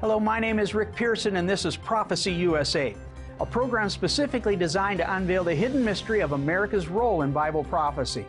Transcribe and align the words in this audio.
Hello, 0.00 0.20
my 0.20 0.38
name 0.38 0.60
is 0.60 0.76
Rick 0.76 0.94
Pearson, 0.94 1.38
and 1.38 1.50
this 1.50 1.64
is 1.64 1.76
Prophecy 1.76 2.30
USA, 2.30 2.94
a 3.40 3.44
program 3.44 3.90
specifically 3.90 4.54
designed 4.54 4.98
to 4.98 5.16
unveil 5.16 5.42
the 5.42 5.52
hidden 5.52 5.84
mystery 5.84 6.20
of 6.20 6.30
America's 6.30 6.86
role 6.86 7.22
in 7.22 7.32
Bible 7.32 7.64
prophecy. 7.64 8.24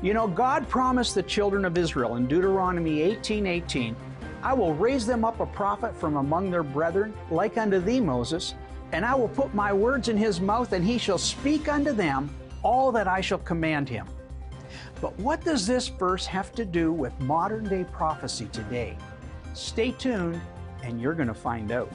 You 0.00 0.14
know, 0.14 0.28
God 0.28 0.68
promised 0.68 1.16
the 1.16 1.24
children 1.24 1.64
of 1.64 1.76
Israel 1.76 2.14
in 2.14 2.28
Deuteronomy 2.28 3.00
18:18, 3.00 3.96
I 4.44 4.54
will 4.54 4.74
raise 4.74 5.06
them 5.06 5.24
up 5.24 5.40
a 5.40 5.46
prophet 5.46 5.96
from 5.96 6.18
among 6.18 6.52
their 6.52 6.62
brethren, 6.62 7.12
like 7.32 7.58
unto 7.58 7.80
thee, 7.80 8.00
Moses, 8.00 8.54
and 8.92 9.04
I 9.04 9.16
will 9.16 9.26
put 9.26 9.52
my 9.52 9.72
words 9.72 10.08
in 10.08 10.16
his 10.16 10.40
mouth, 10.40 10.72
and 10.72 10.84
he 10.84 10.98
shall 10.98 11.18
speak 11.18 11.66
unto 11.66 11.92
them 11.92 12.30
all 12.62 12.92
that 12.92 13.08
I 13.08 13.22
shall 13.22 13.38
command 13.38 13.88
him. 13.88 14.06
But 15.00 15.18
what 15.18 15.44
does 15.44 15.66
this 15.66 15.88
verse 15.88 16.26
have 16.26 16.52
to 16.52 16.64
do 16.64 16.92
with 16.92 17.18
modern 17.18 17.64
day 17.64 17.84
prophecy 17.90 18.46
today? 18.52 18.96
Stay 19.52 19.90
tuned 19.90 20.40
and 20.88 20.98
you're 20.98 21.14
going 21.14 21.28
to 21.28 21.34
find 21.34 21.70
out. 21.70 21.92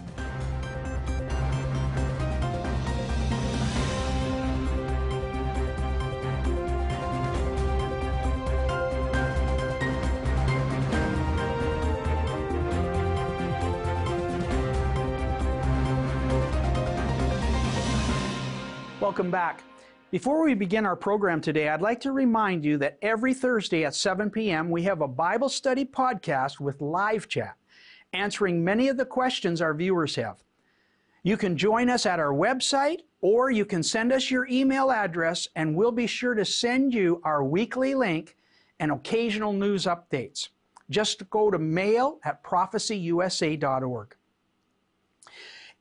Welcome 19.01 19.31
back. 19.31 19.63
Before 20.11 20.43
we 20.43 20.53
begin 20.53 20.85
our 20.85 20.95
program 20.95 21.41
today, 21.41 21.69
I'd 21.69 21.81
like 21.81 21.99
to 22.01 22.11
remind 22.11 22.63
you 22.63 22.77
that 22.77 22.99
every 23.01 23.33
Thursday 23.33 23.83
at 23.83 23.95
7 23.95 24.29
p.m. 24.29 24.69
we 24.69 24.83
have 24.83 25.01
a 25.01 25.07
Bible 25.07 25.49
study 25.49 25.83
podcast 25.83 26.59
with 26.59 26.79
live 26.81 27.27
chat 27.27 27.57
answering 28.13 28.63
many 28.63 28.87
of 28.87 28.97
the 28.97 29.05
questions 29.05 29.61
our 29.61 29.73
viewers 29.73 30.15
have. 30.15 30.43
You 31.23 31.37
can 31.37 31.57
join 31.57 31.89
us 31.89 32.05
at 32.05 32.19
our 32.19 32.33
website 32.33 33.01
or 33.21 33.49
you 33.49 33.65
can 33.65 33.81
send 33.81 34.11
us 34.11 34.29
your 34.29 34.47
email 34.49 34.91
address 34.91 35.47
and 35.55 35.75
we'll 35.75 35.91
be 35.91 36.07
sure 36.07 36.33
to 36.33 36.45
send 36.45 36.93
you 36.93 37.21
our 37.23 37.43
weekly 37.43 37.95
link 37.95 38.35
and 38.79 38.91
occasional 38.91 39.53
news 39.53 39.85
updates. 39.85 40.49
Just 40.89 41.29
go 41.29 41.49
to 41.49 41.57
mail 41.57 42.19
at 42.25 42.43
prophecyusa.org. 42.43 44.15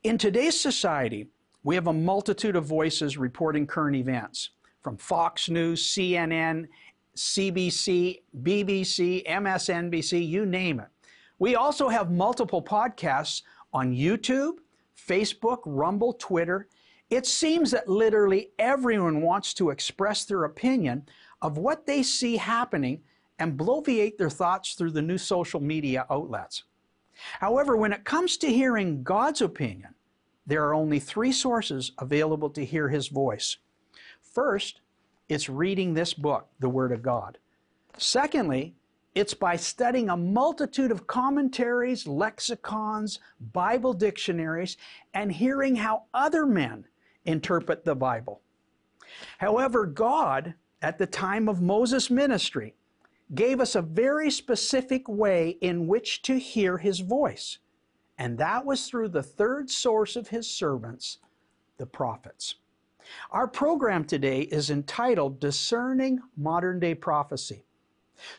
In 0.03 0.17
today's 0.17 0.59
society, 0.59 1.27
we 1.63 1.75
have 1.75 1.87
a 1.87 1.93
multitude 1.93 2.55
of 2.55 2.65
voices 2.65 3.17
reporting 3.17 3.67
current 3.67 3.95
events 3.95 4.49
from 4.81 4.97
Fox 4.97 5.49
News, 5.49 5.83
CNN, 5.83 6.67
CBC, 7.15 8.21
BBC, 8.41 9.25
MSNBC, 9.25 10.27
you 10.27 10.45
name 10.45 10.79
it. 10.79 10.87
We 11.43 11.55
also 11.57 11.89
have 11.89 12.09
multiple 12.09 12.61
podcasts 12.61 13.41
on 13.73 13.93
YouTube, 13.93 14.59
Facebook, 14.95 15.59
Rumble, 15.65 16.13
Twitter. 16.13 16.69
It 17.09 17.25
seems 17.25 17.69
that 17.71 17.89
literally 17.89 18.51
everyone 18.59 19.21
wants 19.21 19.53
to 19.55 19.69
express 19.69 20.23
their 20.23 20.45
opinion 20.45 21.05
of 21.41 21.57
what 21.57 21.85
they 21.85 22.01
see 22.01 22.37
happening 22.37 23.01
and 23.39 23.59
bloviate 23.59 24.17
their 24.17 24.29
thoughts 24.29 24.75
through 24.75 24.91
the 24.91 25.01
new 25.01 25.17
social 25.17 25.59
media 25.59 26.05
outlets. 26.09 26.63
However, 27.41 27.75
when 27.75 27.91
it 27.91 28.05
comes 28.05 28.37
to 28.37 28.47
hearing 28.49 29.03
God's 29.03 29.41
opinion, 29.41 29.95
there 30.47 30.63
are 30.63 30.73
only 30.73 30.97
three 30.97 31.33
sources 31.33 31.91
available 31.97 32.51
to 32.51 32.63
hear 32.63 32.87
His 32.87 33.09
voice. 33.09 33.57
First, 34.21 34.79
it's 35.27 35.49
reading 35.49 35.93
this 35.93 36.13
book, 36.13 36.47
the 36.61 36.69
Word 36.69 36.93
of 36.93 37.01
God. 37.01 37.37
Secondly, 37.97 38.75
it's 39.15 39.33
by 39.33 39.55
studying 39.55 40.09
a 40.09 40.17
multitude 40.17 40.91
of 40.91 41.07
commentaries, 41.07 42.07
lexicons, 42.07 43.19
Bible 43.53 43.93
dictionaries, 43.93 44.77
and 45.13 45.31
hearing 45.31 45.75
how 45.75 46.03
other 46.13 46.45
men 46.45 46.85
interpret 47.25 47.85
the 47.85 47.95
Bible. 47.95 48.41
However, 49.37 49.85
God, 49.85 50.55
at 50.81 50.97
the 50.97 51.05
time 51.05 51.47
of 51.47 51.61
Moses' 51.61 52.09
ministry, 52.09 52.75
gave 53.35 53.59
us 53.59 53.75
a 53.75 53.81
very 53.81 54.31
specific 54.31 55.07
way 55.07 55.57
in 55.61 55.87
which 55.87 56.21
to 56.23 56.37
hear 56.39 56.77
his 56.77 56.99
voice, 56.99 57.59
and 58.17 58.37
that 58.37 58.65
was 58.65 58.87
through 58.87 59.09
the 59.09 59.23
third 59.23 59.69
source 59.69 60.15
of 60.15 60.27
his 60.27 60.49
servants, 60.49 61.19
the 61.77 61.85
prophets. 61.85 62.55
Our 63.31 63.47
program 63.47 64.05
today 64.05 64.41
is 64.41 64.69
entitled 64.69 65.39
Discerning 65.39 66.19
Modern 66.37 66.79
Day 66.79 66.95
Prophecy. 66.95 67.65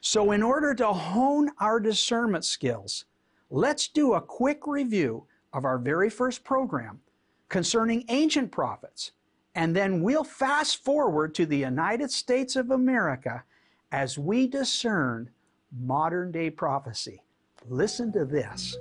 So, 0.00 0.33
in 0.33 0.43
order 0.43 0.75
to 0.75 0.93
hone 0.93 1.50
our 1.59 1.81
discernment 1.81 2.45
skills, 2.45 3.05
let's 3.50 3.89
do 3.89 4.15
a 4.15 4.21
quick 4.21 4.67
review 4.67 5.27
of 5.53 5.65
our 5.65 5.78
very 5.78 6.11
first 6.11 6.45
program 6.45 7.00
concerning 7.49 8.05
ancient 8.09 8.50
prophets, 8.50 9.12
and 9.55 9.75
then 9.75 10.03
we'll 10.03 10.25
fast 10.25 10.84
forward 10.84 11.34
to 11.34 11.47
the 11.47 11.59
United 11.59 12.11
States 12.11 12.56
of 12.56 12.71
America 12.71 13.45
as 13.93 14.19
we 14.19 14.47
discern 14.49 15.31
modern 15.72 16.33
day 16.33 16.51
prophecy. 16.51 17.22
Listen 17.69 18.12
to 18.12 18.25
this. 18.25 18.77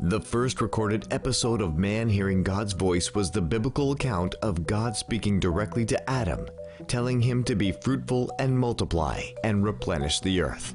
The 0.00 0.20
first 0.20 0.60
recorded 0.60 1.12
episode 1.12 1.60
of 1.60 1.76
man 1.76 2.08
hearing 2.08 2.42
God's 2.42 2.72
voice 2.72 3.14
was 3.14 3.30
the 3.30 3.42
biblical 3.42 3.92
account 3.92 4.36
of 4.36 4.64
God 4.66 4.96
speaking 4.96 5.40
directly 5.40 5.84
to 5.86 6.10
Adam 6.10 6.46
telling 6.86 7.20
him 7.20 7.42
to 7.44 7.54
be 7.54 7.72
fruitful 7.72 8.30
and 8.38 8.58
multiply 8.58 9.22
and 9.44 9.64
replenish 9.64 10.20
the 10.20 10.40
earth. 10.40 10.74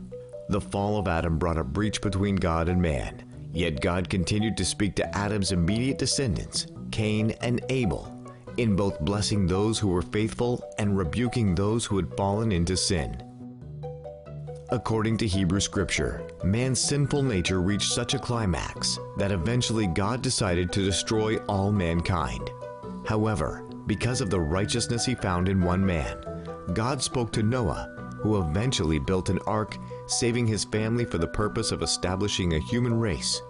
The 0.49 0.61
fall 0.61 0.97
of 0.97 1.07
Adam 1.07 1.37
brought 1.37 1.57
a 1.57 1.63
breach 1.63 2.01
between 2.01 2.35
God 2.35 2.67
and 2.67 2.81
man, 2.81 3.23
yet 3.53 3.81
God 3.81 4.09
continued 4.09 4.57
to 4.57 4.65
speak 4.65 4.95
to 4.95 5.17
Adam's 5.17 5.51
immediate 5.51 5.97
descendants, 5.97 6.67
Cain 6.91 7.31
and 7.41 7.61
Abel, 7.69 8.11
in 8.57 8.75
both 8.75 8.99
blessing 8.99 9.47
those 9.47 9.79
who 9.79 9.87
were 9.87 10.01
faithful 10.01 10.63
and 10.77 10.97
rebuking 10.97 11.55
those 11.55 11.85
who 11.85 11.97
had 11.97 12.15
fallen 12.17 12.51
into 12.51 12.75
sin. 12.75 13.17
According 14.69 15.17
to 15.17 15.27
Hebrew 15.27 15.59
scripture, 15.59 16.27
man's 16.43 16.79
sinful 16.79 17.23
nature 17.23 17.61
reached 17.61 17.91
such 17.91 18.13
a 18.15 18.19
climax 18.19 18.97
that 19.17 19.31
eventually 19.31 19.87
God 19.87 20.21
decided 20.21 20.71
to 20.71 20.83
destroy 20.83 21.37
all 21.45 21.71
mankind. 21.71 22.49
However, 23.05 23.63
because 23.87 24.21
of 24.21 24.29
the 24.29 24.39
righteousness 24.39 25.05
he 25.05 25.15
found 25.15 25.49
in 25.49 25.61
one 25.61 25.85
man. 25.85 26.17
God 26.73 27.01
spoke 27.01 27.31
to 27.33 27.43
Noah, 27.43 27.89
who 28.21 28.41
eventually 28.41 28.99
built 28.99 29.29
an 29.29 29.39
ark, 29.45 29.77
saving 30.07 30.47
his 30.47 30.63
family 30.63 31.03
for 31.05 31.17
the 31.17 31.27
purpose 31.27 31.71
of 31.71 31.81
establishing 31.81 32.53
a 32.53 32.59
human 32.59 32.97
race 32.97 33.41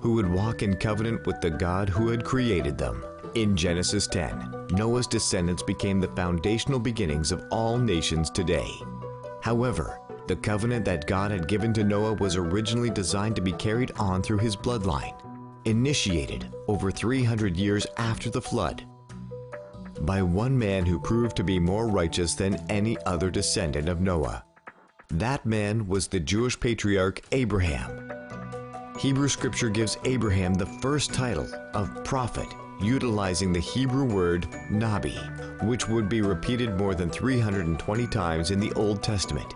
who 0.00 0.12
would 0.12 0.28
walk 0.28 0.62
in 0.62 0.76
covenant 0.76 1.26
with 1.26 1.40
the 1.40 1.50
God 1.50 1.88
who 1.88 2.08
had 2.08 2.24
created 2.24 2.78
them. 2.78 3.04
In 3.34 3.56
Genesis 3.56 4.06
10, 4.06 4.68
Noah's 4.70 5.06
descendants 5.06 5.62
became 5.62 6.00
the 6.00 6.08
foundational 6.08 6.78
beginnings 6.78 7.32
of 7.32 7.44
all 7.50 7.78
nations 7.78 8.30
today. 8.30 8.70
However, 9.42 10.00
the 10.26 10.36
covenant 10.36 10.84
that 10.84 11.06
God 11.06 11.30
had 11.30 11.48
given 11.48 11.72
to 11.72 11.84
Noah 11.84 12.14
was 12.14 12.36
originally 12.36 12.90
designed 12.90 13.36
to 13.36 13.42
be 13.42 13.52
carried 13.52 13.92
on 13.98 14.22
through 14.22 14.38
his 14.38 14.56
bloodline, 14.56 15.14
initiated 15.64 16.52
over 16.68 16.90
300 16.90 17.56
years 17.56 17.86
after 17.96 18.30
the 18.30 18.42
flood 18.42 18.84
by 20.00 20.22
one 20.22 20.58
man 20.58 20.86
who 20.86 20.98
proved 20.98 21.36
to 21.36 21.44
be 21.44 21.58
more 21.58 21.88
righteous 21.88 22.34
than 22.34 22.64
any 22.68 22.96
other 23.06 23.30
descendant 23.30 23.88
of 23.88 24.00
Noah. 24.00 24.44
That 25.10 25.46
man 25.46 25.86
was 25.86 26.06
the 26.06 26.20
Jewish 26.20 26.58
patriarch 26.58 27.20
Abraham. 27.32 28.12
Hebrew 28.98 29.28
scripture 29.28 29.70
gives 29.70 29.96
Abraham 30.04 30.54
the 30.54 30.66
first 30.66 31.14
title 31.14 31.48
of 31.74 32.04
prophet, 32.04 32.48
utilizing 32.80 33.52
the 33.52 33.60
Hebrew 33.60 34.04
word 34.04 34.42
Nabi, 34.70 35.16
which 35.64 35.88
would 35.88 36.08
be 36.08 36.20
repeated 36.20 36.76
more 36.76 36.94
than 36.94 37.10
320 37.10 38.06
times 38.08 38.50
in 38.50 38.60
the 38.60 38.72
Old 38.74 39.02
Testament 39.02 39.54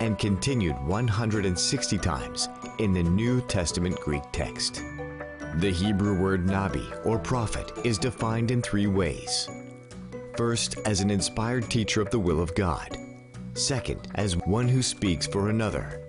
and 0.00 0.18
continued 0.18 0.76
160 0.86 1.98
times 1.98 2.48
in 2.78 2.92
the 2.92 3.02
New 3.02 3.40
Testament 3.42 3.98
Greek 4.00 4.22
text. 4.32 4.82
The 5.56 5.70
Hebrew 5.70 6.18
word 6.20 6.46
Nabi, 6.46 7.06
or 7.06 7.18
prophet, 7.18 7.72
is 7.84 7.98
defined 7.98 8.50
in 8.50 8.60
three 8.60 8.86
ways. 8.86 9.48
First, 10.36 10.78
as 10.84 11.00
an 11.00 11.10
inspired 11.10 11.70
teacher 11.70 12.00
of 12.00 12.10
the 12.10 12.18
will 12.18 12.40
of 12.40 12.54
God. 12.56 12.98
Second, 13.54 14.08
as 14.16 14.36
one 14.36 14.66
who 14.66 14.82
speaks 14.82 15.28
for 15.28 15.48
another. 15.48 16.00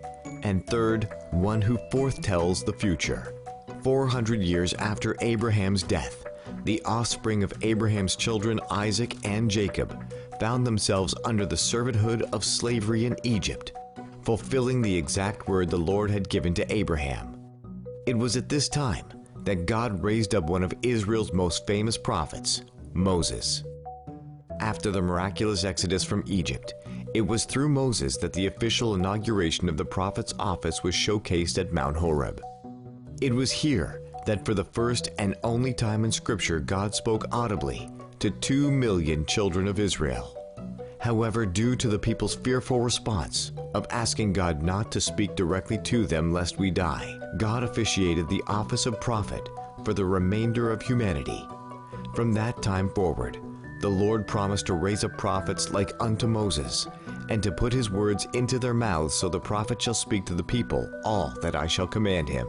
And 0.42 0.66
third, 0.66 1.10
one 1.30 1.62
who 1.62 1.78
foretells 1.92 2.64
the 2.64 2.74
future. 2.74 3.36
400 3.84 4.42
years 4.42 4.74
after 4.76 5.16
Abraham's 5.22 5.84
death, 5.84 6.26
the 6.64 6.82
offspring 6.86 7.44
of 7.44 7.54
Abraham's 7.62 8.16
children, 8.16 8.60
Isaac 8.72 9.16
and 9.24 9.50
Jacob, 9.50 9.96
found 10.40 10.66
themselves 10.66 11.14
under 11.24 11.46
the 11.46 11.56
servanthood 11.56 12.24
of 12.34 12.44
slavery 12.44 13.06
in 13.06 13.16
Egypt, 13.22 13.74
fulfilling 14.24 14.82
the 14.82 14.96
exact 14.96 15.48
word 15.48 15.70
the 15.70 15.78
Lord 15.78 16.10
had 16.10 16.30
given 16.30 16.56
to 16.56 16.74
Abraham. 16.74 17.40
It 18.08 18.18
was 18.18 18.38
at 18.38 18.50
this 18.50 18.70
time 18.70 19.06
that 19.44 19.68
God 19.68 20.02
raised 20.04 20.34
up 20.34 20.46
one 20.46 20.64
of 20.64 20.74
Israel's 20.82 21.32
most 21.32 21.68
famous 21.68 21.96
prophets, 21.96 22.64
Moses. 22.94 23.64
After 24.60 24.92
the 24.92 25.02
miraculous 25.02 25.64
exodus 25.64 26.04
from 26.04 26.24
Egypt, 26.28 26.74
it 27.14 27.26
was 27.26 27.46
through 27.46 27.70
Moses 27.70 28.18
that 28.18 28.34
the 28.34 28.48
official 28.48 28.96
inauguration 28.96 29.70
of 29.70 29.78
the 29.78 29.86
prophet's 29.86 30.34
office 30.40 30.84
was 30.84 30.96
showcased 30.96 31.58
at 31.58 31.74
Mount 31.74 31.98
Horeb. 31.98 32.42
It 33.22 33.34
was 33.34 33.52
here 33.52 34.02
that 34.26 34.46
for 34.46 34.54
the 34.54 34.64
first 34.64 35.10
and 35.20 35.36
only 35.44 35.74
time 35.74 36.04
in 36.04 36.12
Scripture 36.12 36.60
God 36.60 36.96
spoke 36.96 37.26
audibly 37.32 37.90
to 38.20 38.32
two 38.32 38.72
million 38.72 39.26
children 39.26 39.68
of 39.68 39.80
Israel. 39.80 40.36
However, 41.00 41.46
due 41.46 41.76
to 41.76 41.88
the 41.88 42.00
people's 42.00 42.36
fearful 42.36 42.80
response 42.80 43.52
of 43.74 43.86
asking 43.92 44.34
God 44.34 44.64
not 44.64 44.92
to 44.92 45.02
speak 45.02 45.36
directly 45.36 45.78
to 45.80 46.06
them 46.06 46.34
lest 46.34 46.58
we 46.58 46.72
die, 46.72 47.20
God 47.38 47.64
officiated 47.64 48.28
the 48.28 48.42
office 48.48 48.86
of 48.86 49.00
prophet 49.00 49.48
for 49.84 49.94
the 49.94 50.06
remainder 50.06 50.72
of 50.72 50.82
humanity. 50.82 51.48
From 52.16 52.34
that 52.34 52.64
time 52.64 52.90
forward, 52.90 53.38
the 53.80 53.90
Lord 53.90 54.28
promised 54.28 54.68
to 54.68 54.74
raise 54.74 55.04
up 55.04 55.18
prophets 55.18 55.72
like 55.72 55.94
unto 56.00 56.28
Moses, 56.28 56.88
and 57.30 57.42
to 57.44 57.52
put 57.52 57.74
his 57.74 57.90
words 57.90 58.28
into 58.34 58.60
their 58.60 58.74
mouths, 58.74 59.14
so 59.14 59.30
the 59.30 59.40
prophet 59.40 59.82
shall 59.82 59.94
speak 59.94 60.26
to 60.26 60.34
the 60.34 60.44
people 60.44 60.90
all 61.04 61.34
that 61.42 61.56
I 61.56 61.68
shall 61.68 61.88
command 61.88 62.30
him. 62.30 62.48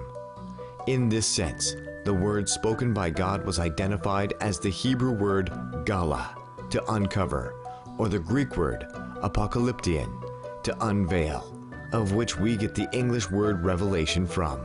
In 0.87 1.08
this 1.08 1.26
sense, 1.26 1.75
the 2.05 2.14
word 2.14 2.49
spoken 2.49 2.94
by 2.94 3.11
God 3.11 3.44
was 3.44 3.58
identified 3.58 4.34
as 4.40 4.61
the 4.61 4.70
Hebrew 4.70 5.12
word 5.12 5.50
gala, 5.84 6.37
to 6.70 6.93
uncover, 6.93 7.55
or 7.99 8.08
the 8.08 8.19
Greek 8.19 8.56
word 8.56 8.87
apocalyptian, 9.23 10.23
to 10.62 10.87
unveil, 10.87 11.52
of 11.93 12.12
which 12.12 12.38
we 12.38 12.56
get 12.56 12.75
the 12.75 12.88
English 12.93 13.31
word 13.31 13.64
revelation 13.64 14.26
from. 14.26 14.61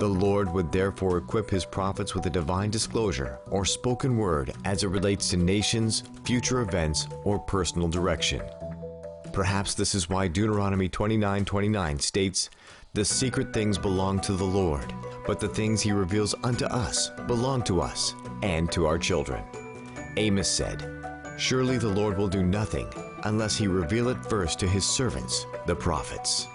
The 0.00 0.08
Lord 0.08 0.50
would 0.54 0.72
therefore 0.72 1.18
equip 1.18 1.50
his 1.50 1.66
prophets 1.66 2.14
with 2.14 2.24
a 2.24 2.30
divine 2.30 2.70
disclosure 2.70 3.38
or 3.50 3.66
spoken 3.66 4.16
word 4.16 4.54
as 4.64 4.82
it 4.82 4.88
relates 4.88 5.28
to 5.28 5.36
nations, 5.36 6.04
future 6.24 6.62
events, 6.62 7.06
or 7.22 7.38
personal 7.38 7.86
direction. 7.86 8.40
Perhaps 9.34 9.74
this 9.74 9.94
is 9.94 10.08
why 10.08 10.26
Deuteronomy 10.26 10.88
29:29 10.88 12.00
states, 12.00 12.48
"The 12.94 13.04
secret 13.04 13.52
things 13.52 13.76
belong 13.76 14.20
to 14.20 14.32
the 14.32 14.42
Lord, 14.42 14.90
but 15.26 15.38
the 15.38 15.48
things 15.48 15.82
he 15.82 15.92
reveals 15.92 16.34
unto 16.44 16.64
us 16.64 17.10
belong 17.26 17.62
to 17.64 17.82
us 17.82 18.14
and 18.42 18.72
to 18.72 18.86
our 18.86 18.98
children." 18.98 19.44
Amos 20.16 20.48
said, 20.48 20.82
"Surely 21.36 21.76
the 21.76 21.88
Lord 21.88 22.16
will 22.16 22.28
do 22.28 22.42
nothing 22.42 22.86
unless 23.24 23.54
he 23.54 23.66
reveal 23.66 24.08
it 24.08 24.24
first 24.24 24.58
to 24.60 24.66
his 24.66 24.86
servants, 24.86 25.44
the 25.66 25.76
prophets." 25.76 26.48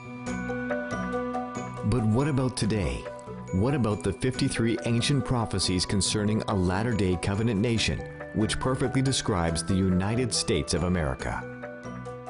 But 1.85 2.03
what 2.03 2.27
about 2.27 2.57
today? 2.57 3.05
What 3.53 3.75
about 3.75 4.03
the 4.03 4.11
53 4.11 4.79
ancient 4.85 5.23
prophecies 5.23 5.85
concerning 5.85 6.41
a 6.47 6.55
latter 6.55 6.91
day 6.91 7.17
covenant 7.21 7.61
nation, 7.61 7.99
which 8.33 8.59
perfectly 8.59 9.03
describes 9.03 9.63
the 9.63 9.75
United 9.75 10.33
States 10.33 10.73
of 10.73 10.83
America? 10.83 11.43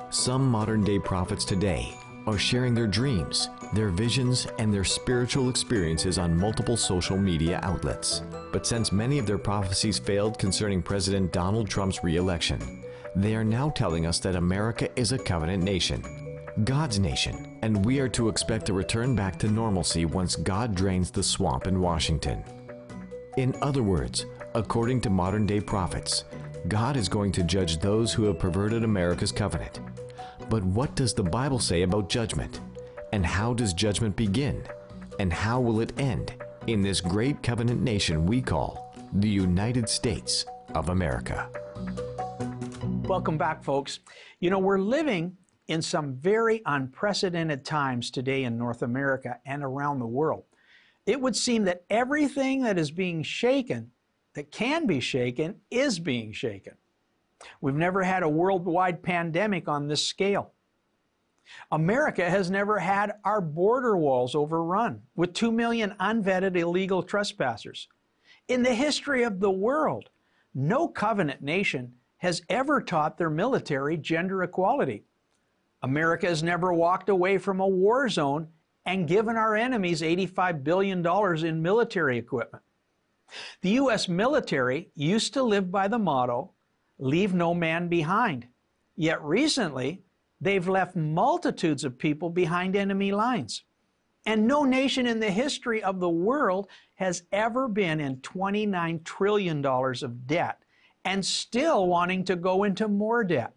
Some 0.10 0.46
modern 0.46 0.84
day 0.84 1.00
prophets 1.00 1.46
today 1.46 1.98
are 2.28 2.38
sharing 2.38 2.76
their 2.76 2.86
dreams, 2.86 3.48
their 3.74 3.90
visions, 3.90 4.46
and 4.60 4.74
their 4.74 4.84
spiritual 4.84 5.50
experiences 5.50 6.20
on 6.20 6.38
multiple 6.38 6.76
social 6.76 7.18
media 7.18 7.62
outlets. 7.64 8.22
But 8.52 8.68
since 8.68 8.92
many 8.92 9.18
of 9.18 9.26
their 9.26 9.38
prophecies 9.38 9.98
failed 9.98 10.38
concerning 10.38 10.82
President 10.82 11.32
Donald 11.32 11.70
Trump's 11.70 12.04
re 12.04 12.18
election, 12.18 12.84
they 13.16 13.36
are 13.36 13.46
now 13.46 13.70
telling 13.70 14.06
us 14.06 14.20
that 14.20 14.36
America 14.36 14.90
is 15.00 15.14
a 15.14 15.18
covenant 15.18 15.64
nation 15.64 16.25
God's 16.64 17.00
nation, 17.00 17.60
and 17.64 17.84
we 17.84 18.00
are 18.00 18.08
to 18.08 18.30
expect 18.30 18.70
a 18.70 18.74
return 18.74 19.14
back 19.14 19.38
to 19.40 19.50
normalcy 19.50 20.06
once 20.06 20.38
God 20.38 20.74
drains 20.74 21.12
the 21.12 21.22
swamp 21.22 21.68
in 21.68 21.82
Washington. 21.82 22.46
In 23.36 23.54
other 23.62 23.84
words, 23.84 24.26
according 24.54 25.02
to 25.02 25.10
modern 25.10 25.46
day 25.46 25.60
prophets, 25.60 26.24
God 26.70 26.96
is 26.96 27.10
going 27.10 27.34
to 27.34 27.44
judge 27.44 27.80
those 27.80 28.14
who 28.14 28.24
have 28.24 28.40
perverted 28.40 28.86
America's 28.86 29.34
covenant. 29.34 29.82
But 30.50 30.64
what 30.64 30.96
does 30.96 31.14
the 31.14 31.24
Bible 31.24 31.60
say 31.60 31.82
about 31.82 32.08
judgment? 32.08 32.62
And 33.12 33.26
how 33.26 33.54
does 33.54 33.74
judgment 33.74 34.16
begin? 34.16 34.64
And 35.20 35.34
how 35.34 35.60
will 35.60 35.82
it 35.82 35.92
end 36.00 36.36
in 36.68 36.82
this 36.82 37.02
great 37.02 37.44
covenant 37.44 37.82
nation 37.82 38.26
we 38.26 38.42
call 38.42 38.96
the 39.12 39.28
United 39.28 39.90
States 39.90 40.46
of 40.74 40.88
America? 40.88 41.50
Welcome 43.04 43.38
back, 43.38 43.62
folks. 43.62 44.00
You 44.40 44.50
know, 44.50 44.60
we're 44.60 44.80
living 44.80 45.36
in 45.68 45.82
some 45.82 46.14
very 46.14 46.62
unprecedented 46.66 47.66
times 47.66 48.12
today 48.12 48.44
in 48.44 48.58
North 48.58 48.82
America 48.82 49.40
and 49.46 49.64
around 49.64 50.00
the 50.00 50.08
world. 50.08 50.44
It 51.06 51.20
would 51.20 51.36
seem 51.36 51.64
that 51.66 51.84
everything 51.90 52.64
that 52.64 52.78
is 52.78 52.92
being 52.92 53.24
shaken, 53.24 53.92
that 54.34 54.52
can 54.52 54.86
be 54.88 55.00
shaken, 55.00 55.56
is 55.72 56.00
being 56.00 56.32
shaken. 56.32 56.76
We've 57.62 57.76
never 57.76 58.04
had 58.04 58.24
a 58.24 58.30
worldwide 58.30 59.04
pandemic 59.04 59.68
on 59.68 59.88
this 59.88 60.06
scale. 60.06 60.52
America 61.72 62.28
has 62.28 62.50
never 62.50 62.80
had 62.80 63.14
our 63.24 63.40
border 63.40 63.98
walls 63.98 64.34
overrun 64.34 65.02
with 65.16 65.34
2 65.34 65.52
million 65.52 65.94
unvetted 66.00 66.56
illegal 66.56 67.04
trespassers. 67.04 67.88
In 68.48 68.64
the 68.64 68.74
history 68.74 69.24
of 69.24 69.40
the 69.40 69.52
world, 69.52 70.10
no 70.56 70.88
covenant 70.88 71.42
nation 71.42 71.94
has 72.18 72.42
ever 72.50 72.82
taught 72.82 73.18
their 73.18 73.30
military 73.30 73.98
gender 73.98 74.42
equality. 74.44 75.04
America 75.86 76.26
has 76.26 76.42
never 76.42 76.74
walked 76.74 77.10
away 77.10 77.38
from 77.38 77.60
a 77.60 77.68
war 77.68 78.10
zone 78.10 78.48
and 78.88 79.08
given 79.08 79.36
our 79.36 79.56
enemies 79.56 80.02
$85 80.02 80.64
billion 80.64 81.06
in 81.46 81.62
military 81.62 82.18
equipment. 82.18 82.64
The 83.62 83.70
U.S. 83.82 84.10
military 84.10 84.90
used 84.96 85.36
to 85.36 85.44
live 85.44 85.72
by 85.72 85.88
the 85.88 86.00
motto, 86.00 86.54
leave 86.98 87.36
no 87.36 87.54
man 87.54 87.88
behind. 87.88 88.48
Yet 88.96 89.22
recently, 89.22 90.02
they've 90.42 90.68
left 90.68 90.96
multitudes 90.96 91.84
of 91.84 92.00
people 92.00 92.32
behind 92.32 92.76
enemy 92.76 93.12
lines. 93.12 93.64
And 94.26 94.48
no 94.48 94.64
nation 94.64 95.06
in 95.06 95.20
the 95.20 95.30
history 95.30 95.84
of 95.84 96.00
the 96.00 96.10
world 96.10 96.68
has 96.96 97.22
ever 97.32 97.68
been 97.68 98.00
in 98.00 98.18
$29 98.18 99.04
trillion 99.04 99.64
of 99.64 100.26
debt 100.26 100.64
and 101.04 101.24
still 101.24 101.86
wanting 101.86 102.24
to 102.26 102.36
go 102.36 102.64
into 102.64 102.88
more 102.88 103.24
debt. 103.24 103.54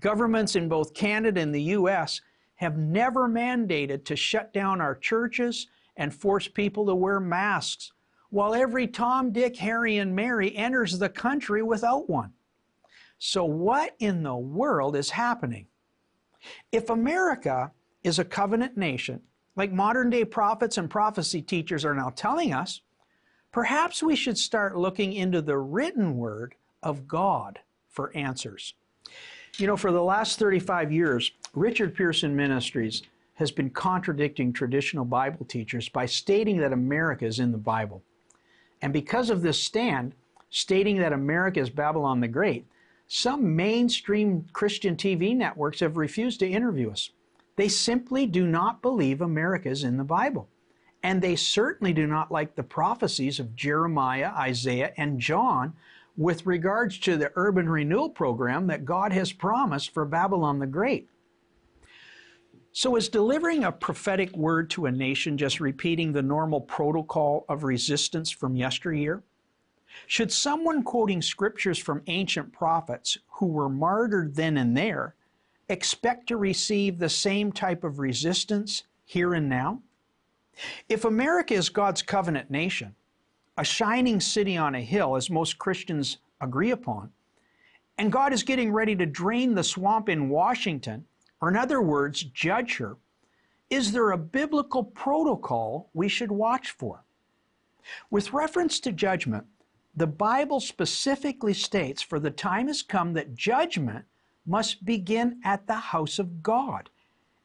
Governments 0.00 0.56
in 0.56 0.68
both 0.68 0.94
Canada 0.94 1.40
and 1.40 1.54
the 1.54 1.62
US 1.62 2.20
have 2.56 2.78
never 2.78 3.28
mandated 3.28 4.04
to 4.04 4.16
shut 4.16 4.52
down 4.52 4.80
our 4.80 4.94
churches 4.94 5.68
and 5.96 6.14
force 6.14 6.48
people 6.48 6.86
to 6.86 6.94
wear 6.94 7.20
masks, 7.20 7.92
while 8.30 8.54
every 8.54 8.86
Tom, 8.86 9.32
Dick, 9.32 9.56
Harry, 9.56 9.98
and 9.98 10.14
Mary 10.14 10.56
enters 10.56 10.98
the 10.98 11.08
country 11.08 11.62
without 11.62 12.08
one. 12.08 12.32
So, 13.18 13.44
what 13.44 13.94
in 13.98 14.22
the 14.22 14.36
world 14.36 14.96
is 14.96 15.10
happening? 15.10 15.66
If 16.72 16.88
America 16.88 17.72
is 18.02 18.18
a 18.18 18.24
covenant 18.24 18.76
nation, 18.76 19.20
like 19.56 19.72
modern 19.72 20.08
day 20.08 20.24
prophets 20.24 20.78
and 20.78 20.88
prophecy 20.88 21.42
teachers 21.42 21.84
are 21.84 21.94
now 21.94 22.10
telling 22.10 22.54
us, 22.54 22.80
perhaps 23.52 24.02
we 24.02 24.16
should 24.16 24.38
start 24.38 24.78
looking 24.78 25.12
into 25.12 25.42
the 25.42 25.58
written 25.58 26.16
word 26.16 26.54
of 26.82 27.06
God 27.06 27.58
for 27.90 28.16
answers. 28.16 28.74
You 29.58 29.66
know, 29.66 29.76
for 29.76 29.92
the 29.92 30.02
last 30.02 30.38
35 30.38 30.92
years, 30.92 31.32
Richard 31.54 31.94
Pearson 31.94 32.34
Ministries 32.34 33.02
has 33.34 33.50
been 33.50 33.70
contradicting 33.70 34.52
traditional 34.52 35.04
Bible 35.04 35.44
teachers 35.46 35.88
by 35.88 36.06
stating 36.06 36.58
that 36.58 36.72
America 36.72 37.24
is 37.24 37.40
in 37.40 37.52
the 37.52 37.58
Bible. 37.58 38.02
And 38.82 38.92
because 38.92 39.30
of 39.30 39.42
this 39.42 39.62
stand, 39.62 40.14
stating 40.50 40.98
that 40.98 41.12
America 41.12 41.60
is 41.60 41.70
Babylon 41.70 42.20
the 42.20 42.28
Great, 42.28 42.66
some 43.08 43.56
mainstream 43.56 44.46
Christian 44.52 44.96
TV 44.96 45.36
networks 45.36 45.80
have 45.80 45.96
refused 45.96 46.40
to 46.40 46.48
interview 46.48 46.90
us. 46.90 47.10
They 47.56 47.68
simply 47.68 48.26
do 48.26 48.46
not 48.46 48.82
believe 48.82 49.20
America 49.20 49.68
is 49.68 49.84
in 49.84 49.96
the 49.96 50.04
Bible. 50.04 50.48
And 51.02 51.20
they 51.20 51.34
certainly 51.36 51.92
do 51.92 52.06
not 52.06 52.30
like 52.30 52.54
the 52.54 52.62
prophecies 52.62 53.40
of 53.40 53.56
Jeremiah, 53.56 54.32
Isaiah, 54.36 54.92
and 54.96 55.18
John 55.18 55.72
with 56.20 56.44
regards 56.44 56.98
to 56.98 57.16
the 57.16 57.32
urban 57.34 57.66
renewal 57.66 58.10
program 58.10 58.66
that 58.66 58.84
God 58.84 59.10
has 59.10 59.32
promised 59.32 59.94
for 59.94 60.04
Babylon 60.04 60.58
the 60.58 60.66
Great. 60.66 61.08
So, 62.72 62.94
is 62.96 63.08
delivering 63.08 63.64
a 63.64 63.72
prophetic 63.72 64.36
word 64.36 64.68
to 64.70 64.84
a 64.84 64.92
nation 64.92 65.38
just 65.38 65.60
repeating 65.60 66.12
the 66.12 66.20
normal 66.20 66.60
protocol 66.60 67.46
of 67.48 67.64
resistance 67.64 68.30
from 68.30 68.54
yesteryear? 68.54 69.22
Should 70.06 70.30
someone 70.30 70.82
quoting 70.82 71.22
scriptures 71.22 71.78
from 71.78 72.02
ancient 72.06 72.52
prophets 72.52 73.16
who 73.26 73.46
were 73.46 73.70
martyred 73.70 74.34
then 74.34 74.58
and 74.58 74.76
there 74.76 75.14
expect 75.70 76.26
to 76.26 76.36
receive 76.36 76.98
the 76.98 77.08
same 77.08 77.50
type 77.50 77.82
of 77.82 77.98
resistance 77.98 78.82
here 79.06 79.32
and 79.32 79.48
now? 79.48 79.80
If 80.86 81.06
America 81.06 81.54
is 81.54 81.70
God's 81.70 82.02
covenant 82.02 82.50
nation, 82.50 82.94
a 83.56 83.64
shining 83.64 84.20
city 84.20 84.56
on 84.56 84.74
a 84.74 84.80
hill, 84.80 85.16
as 85.16 85.30
most 85.30 85.58
Christians 85.58 86.18
agree 86.40 86.70
upon. 86.70 87.10
And 87.98 88.12
God 88.12 88.32
is 88.32 88.42
getting 88.42 88.72
ready 88.72 88.96
to 88.96 89.06
drain 89.06 89.54
the 89.54 89.64
swamp 89.64 90.08
in 90.08 90.30
Washington, 90.30 91.04
or 91.40 91.48
in 91.48 91.56
other 91.56 91.82
words, 91.82 92.22
judge 92.22 92.78
her. 92.78 92.96
Is 93.68 93.92
there 93.92 94.10
a 94.10 94.18
biblical 94.18 94.82
protocol 94.82 95.90
we 95.92 96.08
should 96.08 96.32
watch 96.32 96.70
for? 96.70 97.04
With 98.10 98.32
reference 98.32 98.80
to 98.80 98.92
judgment, 98.92 99.46
the 99.94 100.06
Bible 100.06 100.60
specifically 100.60 101.54
states, 101.54 102.02
For 102.02 102.18
the 102.18 102.30
time 102.30 102.68
has 102.68 102.82
come 102.82 103.12
that 103.14 103.34
judgment 103.34 104.04
must 104.46 104.84
begin 104.84 105.40
at 105.44 105.66
the 105.66 105.74
house 105.74 106.18
of 106.18 106.42
God. 106.42 106.90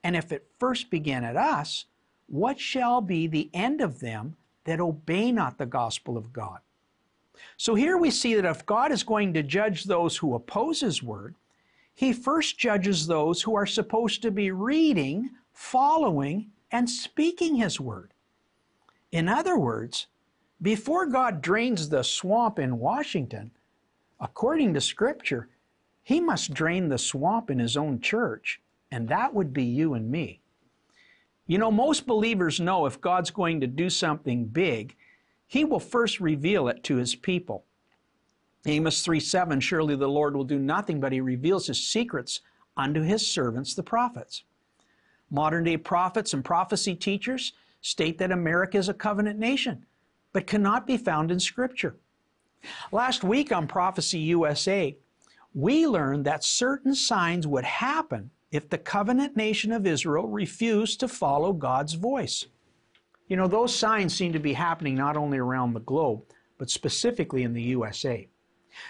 And 0.03 0.15
if 0.15 0.31
it 0.31 0.47
first 0.59 0.89
began 0.89 1.23
at 1.23 1.35
us, 1.35 1.85
what 2.27 2.59
shall 2.59 3.01
be 3.01 3.27
the 3.27 3.49
end 3.53 3.81
of 3.81 3.99
them 3.99 4.35
that 4.65 4.79
obey 4.79 5.31
not 5.31 5.57
the 5.57 5.65
gospel 5.65 6.17
of 6.17 6.33
God. 6.33 6.59
So 7.57 7.75
here 7.75 7.97
we 7.97 8.11
see 8.11 8.35
that 8.35 8.45
if 8.45 8.65
God 8.65 8.91
is 8.91 9.03
going 9.03 9.33
to 9.33 9.43
judge 9.43 9.85
those 9.85 10.17
who 10.17 10.35
oppose 10.35 10.81
his 10.81 11.01
word, 11.01 11.35
he 11.93 12.11
first 12.11 12.57
judges 12.57 13.07
those 13.07 13.41
who 13.41 13.55
are 13.55 13.65
supposed 13.65 14.21
to 14.21 14.31
be 14.31 14.51
reading, 14.51 15.29
following, 15.53 16.51
and 16.71 16.89
speaking 16.89 17.55
his 17.55 17.79
word. 17.79 18.11
In 19.11 19.29
other 19.29 19.57
words, 19.57 20.07
before 20.61 21.05
God 21.05 21.41
drains 21.41 21.87
the 21.87 22.03
swamp 22.03 22.59
in 22.59 22.79
Washington, 22.79 23.51
according 24.19 24.73
to 24.73 24.81
Scripture, 24.81 25.47
he 26.03 26.19
must 26.19 26.53
drain 26.53 26.89
the 26.89 26.97
swamp 26.97 27.49
in 27.49 27.59
his 27.59 27.77
own 27.77 27.99
church, 28.01 28.61
and 28.91 29.07
that 29.07 29.33
would 29.33 29.53
be 29.53 29.63
you 29.63 29.93
and 29.93 30.11
me. 30.11 30.41
You 31.47 31.59
know, 31.59 31.71
most 31.71 32.07
believers 32.07 32.59
know 32.59 32.85
if 32.85 33.01
God's 33.01 33.29
going 33.29 33.61
to 33.61 33.67
do 33.67 33.89
something 33.89 34.45
big, 34.45 34.95
he 35.47 35.63
will 35.63 35.79
first 35.79 36.19
reveal 36.19 36.67
it 36.67 36.83
to 36.83 36.95
his 36.95 37.13
people. 37.15 37.65
Amos 38.65 39.03
3 39.03 39.19
7, 39.19 39.59
surely 39.59 39.95
the 39.95 40.07
Lord 40.07 40.35
will 40.35 40.43
do 40.43 40.57
nothing, 40.57 40.99
but 40.99 41.11
he 41.11 41.21
reveals 41.21 41.67
his 41.67 41.85
secrets 41.85 42.41
unto 42.75 43.01
his 43.01 43.25
servants, 43.25 43.75
the 43.75 43.83
prophets. 43.83 44.43
Modern 45.29 45.63
day 45.63 45.77
prophets 45.77 46.33
and 46.33 46.43
prophecy 46.43 46.95
teachers 46.95 47.53
state 47.81 48.17
that 48.17 48.31
America 48.31 48.77
is 48.77 48.89
a 48.89 48.93
covenant 48.93 49.37
nation, 49.37 49.85
but 50.33 50.47
cannot 50.47 50.87
be 50.87 50.97
found 50.97 51.31
in 51.31 51.39
Scripture. 51.39 51.95
Last 52.91 53.23
week 53.23 53.51
on 53.51 53.67
Prophecy 53.67 54.19
USA, 54.19 54.97
we 55.53 55.87
learned 55.87 56.25
that 56.25 56.43
certain 56.43 56.95
signs 56.95 57.45
would 57.45 57.63
happen 57.63 58.31
if 58.51 58.69
the 58.69 58.77
covenant 58.77 59.35
nation 59.35 59.71
of 59.71 59.87
Israel 59.87 60.27
refused 60.27 60.99
to 60.99 61.07
follow 61.07 61.53
God's 61.53 61.93
voice. 61.93 62.45
You 63.27 63.37
know, 63.37 63.47
those 63.47 63.75
signs 63.75 64.15
seem 64.15 64.33
to 64.33 64.39
be 64.39 64.53
happening 64.53 64.95
not 64.95 65.17
only 65.17 65.37
around 65.37 65.73
the 65.73 65.79
globe, 65.81 66.21
but 66.57 66.69
specifically 66.69 67.43
in 67.43 67.53
the 67.53 67.61
USA. 67.63 68.27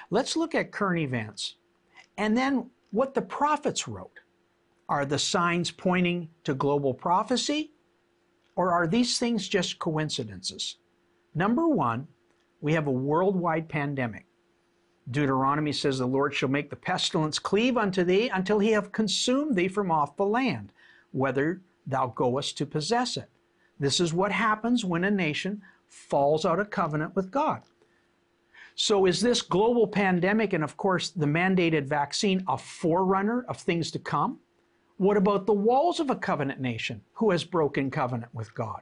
Let's 0.10 0.36
look 0.36 0.56
at 0.56 0.72
current 0.72 1.02
events 1.02 1.56
and 2.18 2.38
then 2.38 2.70
what 2.92 3.14
the 3.14 3.22
prophets 3.22 3.88
wrote. 3.88 4.20
Are 4.88 5.06
the 5.06 5.20
signs 5.20 5.72
pointing 5.72 6.30
to 6.44 6.54
global 6.54 6.94
prophecy? 6.94 7.72
Or 8.56 8.72
are 8.72 8.88
these 8.88 9.18
things 9.18 9.48
just 9.48 9.80
coincidences? 9.80 10.78
Number 11.34 11.68
one, 11.68 12.08
we 12.62 12.74
have 12.74 12.88
a 12.88 12.92
worldwide 12.92 13.68
pandemic. 13.68 14.26
Deuteronomy 15.12 15.72
says, 15.72 16.00
The 16.00 16.08
Lord 16.08 16.34
shall 16.34 16.50
make 16.50 16.70
the 16.70 16.76
pestilence 16.76 17.38
cleave 17.40 17.78
unto 17.78 18.04
thee 18.04 18.30
until 18.30 18.60
he 18.60 18.72
have 18.72 18.92
consumed 18.92 19.56
thee 19.56 19.68
from 19.68 19.92
off 19.92 20.16
the 20.16 20.26
land, 20.26 20.72
whether 21.12 21.62
thou 21.86 22.08
goest 22.08 22.58
to 22.58 22.66
possess 22.66 23.18
it. 23.18 23.30
This 23.80 24.00
is 24.00 24.14
what 24.14 24.32
happens 24.32 24.84
when 24.84 25.04
a 25.04 25.12
nation 25.12 25.62
falls 25.88 26.46
out 26.46 26.60
of 26.60 26.70
covenant 26.70 27.16
with 27.16 27.30
God. 27.30 27.62
So, 28.78 29.06
is 29.06 29.22
this 29.22 29.42
global 29.42 29.88
pandemic 29.88 30.52
and, 30.52 30.64
of 30.64 30.76
course, 30.76 31.10
the 31.10 31.26
mandated 31.26 31.88
vaccine 31.88 32.44
a 32.48 32.58
forerunner 32.58 33.46
of 33.48 33.58
things 33.58 33.92
to 33.92 34.00
come? 34.00 34.40
What 34.98 35.18
about 35.18 35.46
the 35.46 35.54
walls 35.54 36.00
of 36.00 36.10
a 36.10 36.16
covenant 36.16 36.60
nation 36.60 37.02
who 37.14 37.32
has 37.32 37.44
broken 37.44 37.92
covenant 37.92 38.34
with 38.34 38.54
God? 38.56 38.82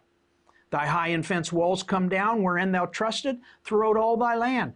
Thy 0.72 0.88
high 0.88 1.10
and 1.10 1.24
fenced 1.24 1.54
walls 1.54 1.84
come 1.84 2.10
down, 2.10 2.42
wherein 2.42 2.72
thou 2.72 2.88
trusted, 2.88 3.40
throughout 3.64 3.98
all 3.98 4.18
thy 4.18 4.36
land. 4.36 4.74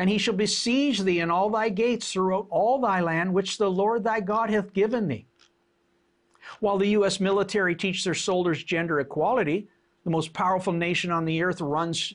And 0.00 0.08
he 0.08 0.16
shall 0.16 0.32
besiege 0.32 1.00
thee 1.00 1.20
in 1.20 1.30
all 1.30 1.50
thy 1.50 1.68
gates 1.68 2.10
throughout 2.10 2.46
all 2.48 2.80
thy 2.80 3.02
land, 3.02 3.34
which 3.34 3.58
the 3.58 3.70
Lord 3.70 4.02
thy 4.02 4.20
God 4.20 4.48
hath 4.48 4.72
given 4.72 5.06
thee. 5.06 5.26
While 6.60 6.78
the 6.78 6.88
U.S. 6.88 7.20
military 7.20 7.76
teach 7.76 8.02
their 8.02 8.14
soldiers 8.14 8.64
gender 8.64 9.00
equality, 9.00 9.68
the 10.04 10.10
most 10.10 10.32
powerful 10.32 10.72
nation 10.72 11.10
on 11.10 11.26
the 11.26 11.42
earth 11.42 11.60
runs 11.60 12.14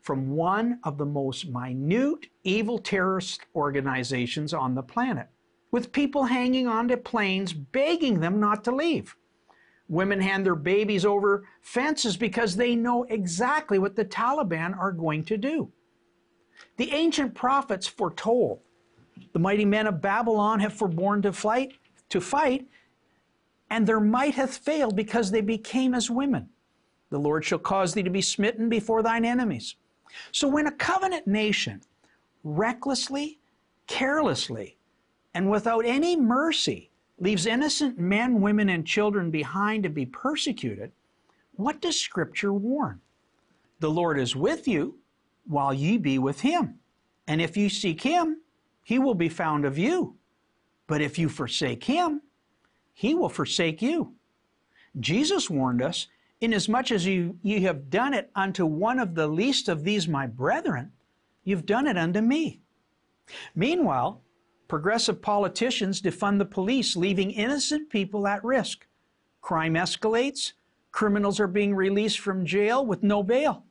from 0.00 0.36
one 0.36 0.80
of 0.84 0.96
the 0.96 1.04
most 1.04 1.50
minute 1.50 2.28
evil 2.44 2.78
terrorist 2.78 3.42
organizations 3.54 4.54
on 4.54 4.74
the 4.74 4.82
planet, 4.82 5.28
with 5.70 5.92
people 5.92 6.24
hanging 6.24 6.66
onto 6.66 6.96
planes 6.96 7.52
begging 7.52 8.20
them 8.20 8.40
not 8.40 8.64
to 8.64 8.74
leave. 8.74 9.14
Women 9.88 10.22
hand 10.22 10.46
their 10.46 10.54
babies 10.54 11.04
over 11.04 11.46
fences 11.60 12.16
because 12.16 12.56
they 12.56 12.74
know 12.74 13.02
exactly 13.04 13.78
what 13.78 13.96
the 13.96 14.04
Taliban 14.06 14.74
are 14.78 14.92
going 14.92 15.24
to 15.24 15.36
do. 15.36 15.70
The 16.76 16.92
ancient 16.92 17.34
prophets 17.34 17.86
foretold 17.86 18.60
the 19.32 19.38
mighty 19.38 19.64
men 19.64 19.86
of 19.86 20.00
Babylon 20.00 20.60
have 20.60 20.72
forborne 20.72 21.22
to 21.22 21.32
fight, 21.32 21.74
to 22.08 22.20
fight 22.20 22.66
and 23.70 23.86
their 23.86 24.00
might 24.00 24.34
hath 24.34 24.58
failed 24.58 24.96
because 24.96 25.30
they 25.30 25.40
became 25.40 25.94
as 25.94 26.10
women. 26.10 26.48
The 27.10 27.18
Lord 27.18 27.44
shall 27.44 27.58
cause 27.58 27.94
thee 27.94 28.02
to 28.02 28.10
be 28.10 28.22
smitten 28.22 28.68
before 28.68 29.02
thine 29.02 29.24
enemies. 29.24 29.76
So 30.32 30.48
when 30.48 30.66
a 30.66 30.72
covenant 30.72 31.26
nation 31.26 31.82
recklessly, 32.44 33.38
carelessly, 33.86 34.76
and 35.34 35.50
without 35.50 35.84
any 35.84 36.16
mercy 36.16 36.90
leaves 37.18 37.46
innocent 37.46 37.98
men, 37.98 38.40
women, 38.40 38.68
and 38.68 38.86
children 38.86 39.30
behind 39.30 39.82
to 39.82 39.90
be 39.90 40.06
persecuted, 40.06 40.92
what 41.56 41.80
does 41.80 42.00
Scripture 42.00 42.52
warn? 42.52 43.00
The 43.80 43.90
Lord 43.90 44.18
is 44.18 44.34
with 44.34 44.66
you 44.66 44.98
while 45.48 45.74
ye 45.74 45.98
be 45.98 46.18
with 46.18 46.40
him. 46.40 46.78
And 47.26 47.40
if 47.40 47.56
you 47.56 47.68
seek 47.68 48.02
him, 48.02 48.42
he 48.82 48.98
will 48.98 49.14
be 49.14 49.28
found 49.28 49.64
of 49.64 49.76
you. 49.76 50.16
But 50.86 51.00
if 51.00 51.18
you 51.18 51.28
forsake 51.28 51.84
him, 51.84 52.22
he 52.94 53.14
will 53.14 53.28
forsake 53.28 53.82
you. 53.82 54.14
Jesus 54.98 55.50
warned 55.50 55.82
us, 55.82 56.06
Inasmuch 56.40 56.92
as 56.92 57.04
you, 57.04 57.36
you 57.42 57.60
have 57.62 57.90
done 57.90 58.14
it 58.14 58.30
unto 58.34 58.64
one 58.64 59.00
of 59.00 59.14
the 59.14 59.26
least 59.26 59.68
of 59.68 59.82
these 59.82 60.06
my 60.06 60.26
brethren, 60.26 60.92
you've 61.42 61.66
done 61.66 61.88
it 61.88 61.98
unto 61.98 62.20
me. 62.20 62.60
Meanwhile, 63.56 64.22
progressive 64.68 65.20
politicians 65.20 66.00
defund 66.00 66.38
the 66.38 66.44
police, 66.44 66.94
leaving 66.94 67.32
innocent 67.32 67.90
people 67.90 68.26
at 68.28 68.44
risk. 68.44 68.86
Crime 69.40 69.74
escalates, 69.74 70.52
criminals 70.92 71.40
are 71.40 71.48
being 71.48 71.74
released 71.74 72.20
from 72.20 72.46
jail 72.46 72.86
with 72.86 73.02
no 73.02 73.22
bail, 73.22 73.64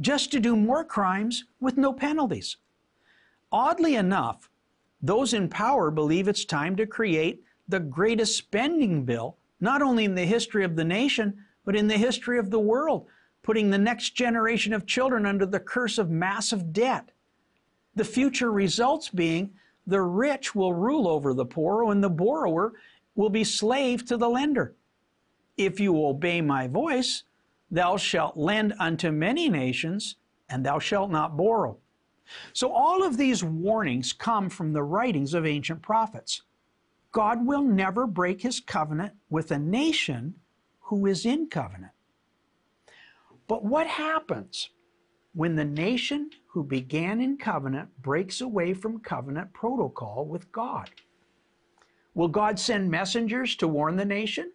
just 0.00 0.30
to 0.32 0.40
do 0.40 0.56
more 0.56 0.84
crimes 0.84 1.44
with 1.60 1.76
no 1.76 1.92
penalties. 1.92 2.56
Oddly 3.50 3.94
enough, 3.94 4.50
those 5.00 5.32
in 5.34 5.48
power 5.48 5.90
believe 5.90 6.28
it's 6.28 6.44
time 6.44 6.76
to 6.76 6.86
create 6.86 7.42
the 7.68 7.80
greatest 7.80 8.36
spending 8.36 9.04
bill, 9.04 9.36
not 9.60 9.82
only 9.82 10.04
in 10.04 10.14
the 10.14 10.24
history 10.24 10.64
of 10.64 10.76
the 10.76 10.84
nation, 10.84 11.44
but 11.64 11.76
in 11.76 11.88
the 11.88 11.96
history 11.96 12.38
of 12.38 12.50
the 12.50 12.60
world, 12.60 13.06
putting 13.42 13.70
the 13.70 13.78
next 13.78 14.10
generation 14.10 14.72
of 14.72 14.86
children 14.86 15.24
under 15.26 15.46
the 15.46 15.60
curse 15.60 15.98
of 15.98 16.10
massive 16.10 16.72
debt. 16.72 17.10
The 17.94 18.04
future 18.04 18.52
results 18.52 19.08
being 19.08 19.50
the 19.86 20.00
rich 20.00 20.54
will 20.54 20.74
rule 20.74 21.06
over 21.08 21.32
the 21.32 21.46
poor, 21.46 21.90
and 21.90 22.02
the 22.02 22.10
borrower 22.10 22.74
will 23.14 23.30
be 23.30 23.44
slave 23.44 24.04
to 24.06 24.16
the 24.16 24.28
lender. 24.28 24.74
If 25.56 25.80
you 25.80 26.04
obey 26.04 26.40
my 26.40 26.66
voice, 26.66 27.22
thou 27.70 27.96
shalt 27.96 28.36
lend 28.36 28.74
unto 28.78 29.10
many 29.10 29.48
nations, 29.48 30.16
and 30.48 30.64
thou 30.64 30.78
shalt 30.78 31.10
not 31.10 31.36
borrow. 31.36 31.78
So, 32.52 32.72
all 32.72 33.04
of 33.04 33.16
these 33.16 33.44
warnings 33.44 34.12
come 34.12 34.48
from 34.48 34.72
the 34.72 34.82
writings 34.82 35.34
of 35.34 35.46
ancient 35.46 35.82
prophets. 35.82 36.42
God 37.12 37.46
will 37.46 37.62
never 37.62 38.06
break 38.06 38.42
his 38.42 38.60
covenant 38.60 39.14
with 39.30 39.50
a 39.50 39.58
nation 39.58 40.34
who 40.80 41.06
is 41.06 41.24
in 41.24 41.48
covenant. 41.48 41.92
But 43.48 43.64
what 43.64 43.86
happens 43.86 44.70
when 45.34 45.54
the 45.54 45.64
nation 45.64 46.30
who 46.48 46.64
began 46.64 47.20
in 47.20 47.36
covenant 47.36 47.90
breaks 48.02 48.40
away 48.40 48.74
from 48.74 49.00
covenant 49.00 49.52
protocol 49.52 50.26
with 50.26 50.50
God? 50.50 50.90
Will 52.14 52.28
God 52.28 52.58
send 52.58 52.90
messengers 52.90 53.54
to 53.56 53.68
warn 53.68 53.96
the 53.96 54.04
nation? 54.04 54.52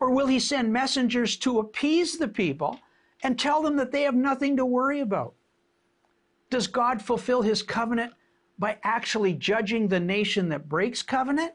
Or 0.00 0.10
will 0.10 0.26
he 0.26 0.38
send 0.38 0.72
messengers 0.72 1.36
to 1.38 1.58
appease 1.58 2.18
the 2.18 2.28
people 2.28 2.78
and 3.22 3.38
tell 3.38 3.62
them 3.62 3.76
that 3.76 3.92
they 3.92 4.02
have 4.02 4.14
nothing 4.14 4.56
to 4.56 4.66
worry 4.66 5.00
about? 5.00 5.34
Does 6.50 6.66
God 6.66 7.02
fulfill 7.02 7.42
his 7.42 7.62
covenant 7.62 8.12
by 8.58 8.78
actually 8.84 9.32
judging 9.34 9.88
the 9.88 10.00
nation 10.00 10.48
that 10.50 10.68
breaks 10.68 11.02
covenant? 11.02 11.52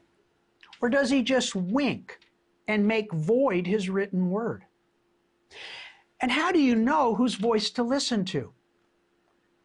Or 0.82 0.90
does 0.90 1.10
he 1.10 1.22
just 1.22 1.56
wink 1.56 2.20
and 2.68 2.88
make 2.88 3.14
void 3.14 3.68
his 3.68 3.90
written 3.90 4.30
word? 4.30 4.64
And 6.22 6.32
how 6.32 6.52
do 6.52 6.60
you 6.60 6.76
know 6.76 7.16
whose 7.16 7.36
voice 7.36 7.70
to 7.72 7.84
listen 7.84 8.26
to? 8.26 8.54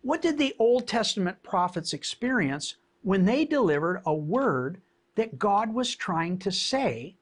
What 0.03 0.23
did 0.23 0.39
the 0.39 0.55
Old 0.59 0.87
Testament 0.87 1.43
prophets 1.43 1.93
experience 1.93 2.77
when 3.03 3.25
they 3.25 3.45
delivered 3.45 4.03
a 4.07 4.15
word 4.15 4.81
that 5.17 5.39
God 5.39 5.73
was 5.73 5.95
trying 5.95 6.39
to 6.39 6.53
say, 6.53 7.17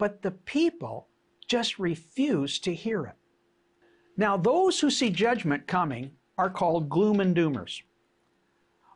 but 0.00 0.22
the 0.22 0.30
people 0.30 1.08
just 1.46 1.78
refused 1.78 2.64
to 2.64 2.74
hear 2.74 3.04
it? 3.04 3.16
Now, 4.16 4.38
those 4.38 4.80
who 4.80 4.88
see 4.88 5.10
judgment 5.10 5.66
coming 5.66 6.12
are 6.38 6.48
called 6.48 6.88
gloom 6.88 7.20
and 7.20 7.36
doomers. 7.36 7.82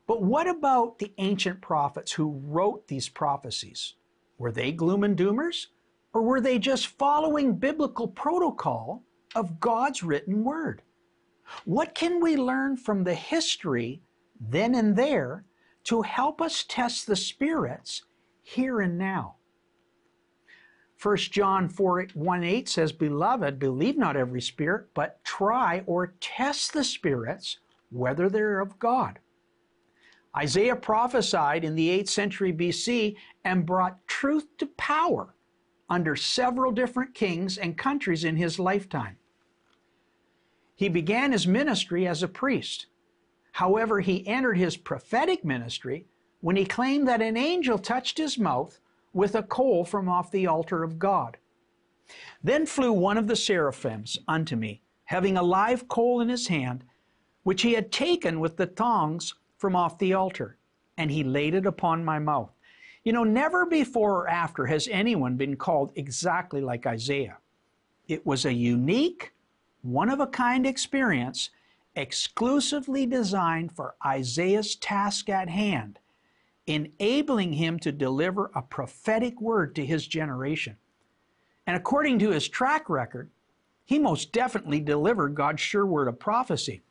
But 0.06 0.22
what 0.22 0.48
about 0.48 0.98
the 0.98 1.12
ancient 1.18 1.60
prophets 1.60 2.12
who 2.12 2.40
wrote 2.46 2.88
these 2.88 3.10
prophecies? 3.10 3.96
Were 4.38 4.50
they 4.50 4.72
gloom 4.72 5.04
and 5.04 5.14
doomers? 5.14 5.66
Or 6.14 6.22
were 6.22 6.40
they 6.40 6.58
just 6.58 6.86
following 6.86 7.56
biblical 7.56 8.08
protocol 8.08 9.02
of 9.34 9.60
God's 9.60 10.02
written 10.02 10.42
word? 10.42 10.80
What 11.66 11.94
can 11.94 12.18
we 12.18 12.36
learn 12.36 12.78
from 12.78 13.04
the 13.04 13.14
history 13.14 14.00
then 14.40 14.74
and 14.74 14.96
there 14.96 15.44
to 15.84 16.00
help 16.00 16.40
us 16.40 16.64
test 16.66 17.06
the 17.06 17.16
spirits 17.16 18.04
here 18.42 18.80
and 18.80 18.96
now? 18.96 19.36
1 21.04 21.16
John 21.18 21.68
4 21.68 22.06
1 22.14 22.44
8 22.44 22.66
says, 22.66 22.90
Beloved, 22.90 23.58
believe 23.58 23.98
not 23.98 24.16
every 24.16 24.40
spirit, 24.40 24.86
but 24.94 25.22
try 25.22 25.82
or 25.84 26.14
test 26.18 26.72
the 26.72 26.82
spirits 26.82 27.58
whether 27.90 28.30
they're 28.30 28.60
of 28.60 28.78
God. 28.78 29.18
Isaiah 30.34 30.74
prophesied 30.74 31.62
in 31.62 31.74
the 31.74 31.90
8th 31.90 32.08
century 32.08 32.54
BC 32.54 33.16
and 33.44 33.66
brought 33.66 34.06
truth 34.06 34.46
to 34.56 34.66
power 34.78 35.34
under 35.90 36.16
several 36.16 36.72
different 36.72 37.14
kings 37.14 37.58
and 37.58 37.76
countries 37.76 38.24
in 38.24 38.36
his 38.36 38.58
lifetime. 38.58 39.18
He 40.74 40.88
began 40.88 41.32
his 41.32 41.46
ministry 41.46 42.06
as 42.08 42.22
a 42.22 42.28
priest. 42.28 42.86
However, 43.52 44.00
he 44.00 44.26
entered 44.26 44.56
his 44.56 44.78
prophetic 44.78 45.44
ministry 45.44 46.06
when 46.40 46.56
he 46.56 46.64
claimed 46.64 47.06
that 47.08 47.20
an 47.20 47.36
angel 47.36 47.78
touched 47.78 48.16
his 48.16 48.38
mouth 48.38 48.80
with 49.14 49.34
a 49.34 49.42
coal 49.42 49.84
from 49.84 50.08
off 50.08 50.30
the 50.30 50.46
altar 50.46 50.82
of 50.82 50.98
God. 50.98 51.38
Then 52.42 52.66
flew 52.66 52.92
one 52.92 53.16
of 53.16 53.26
the 53.26 53.36
seraphims 53.36 54.18
unto 54.28 54.56
me, 54.56 54.82
having 55.04 55.38
a 55.38 55.42
live 55.42 55.88
coal 55.88 56.20
in 56.20 56.28
his 56.28 56.48
hand, 56.48 56.84
which 57.44 57.62
he 57.62 57.72
had 57.72 57.90
taken 57.90 58.40
with 58.40 58.58
the 58.58 58.66
tongs 58.66 59.34
from 59.56 59.74
off 59.74 59.98
the 59.98 60.12
altar, 60.12 60.58
and 60.98 61.10
he 61.10 61.24
laid 61.24 61.54
it 61.54 61.64
upon 61.64 62.04
my 62.04 62.18
mouth. 62.18 62.50
You 63.04 63.12
know, 63.12 63.24
never 63.24 63.64
before 63.64 64.22
or 64.22 64.28
after 64.28 64.66
has 64.66 64.88
anyone 64.90 65.36
been 65.36 65.56
called 65.56 65.92
exactly 65.94 66.60
like 66.60 66.86
Isaiah. 66.86 67.38
It 68.08 68.26
was 68.26 68.44
a 68.44 68.52
unique, 68.52 69.32
one 69.82 70.10
of 70.10 70.20
a 70.20 70.26
kind 70.26 70.66
experience 70.66 71.50
exclusively 71.96 73.06
designed 73.06 73.72
for 73.72 73.94
Isaiah's 74.04 74.76
task 74.76 75.28
at 75.28 75.48
hand, 75.48 75.98
enabling 76.66 77.52
him 77.52 77.78
to 77.80 77.92
deliver 77.92 78.50
a 78.54 78.62
prophetic 78.62 79.40
word 79.40 79.74
to 79.74 79.84
his 79.84 80.06
generation. 80.06 80.76
And 81.66 81.76
according 81.76 82.18
to 82.20 82.30
his 82.30 82.48
track 82.48 82.88
record, 82.88 83.30
he 83.84 83.98
most 83.98 84.32
definitely 84.32 84.80
delivered 84.80 85.34
God's 85.34 85.60
sure 85.60 85.86
word 85.86 86.08
of 86.08 86.18
prophecy. 86.18 86.82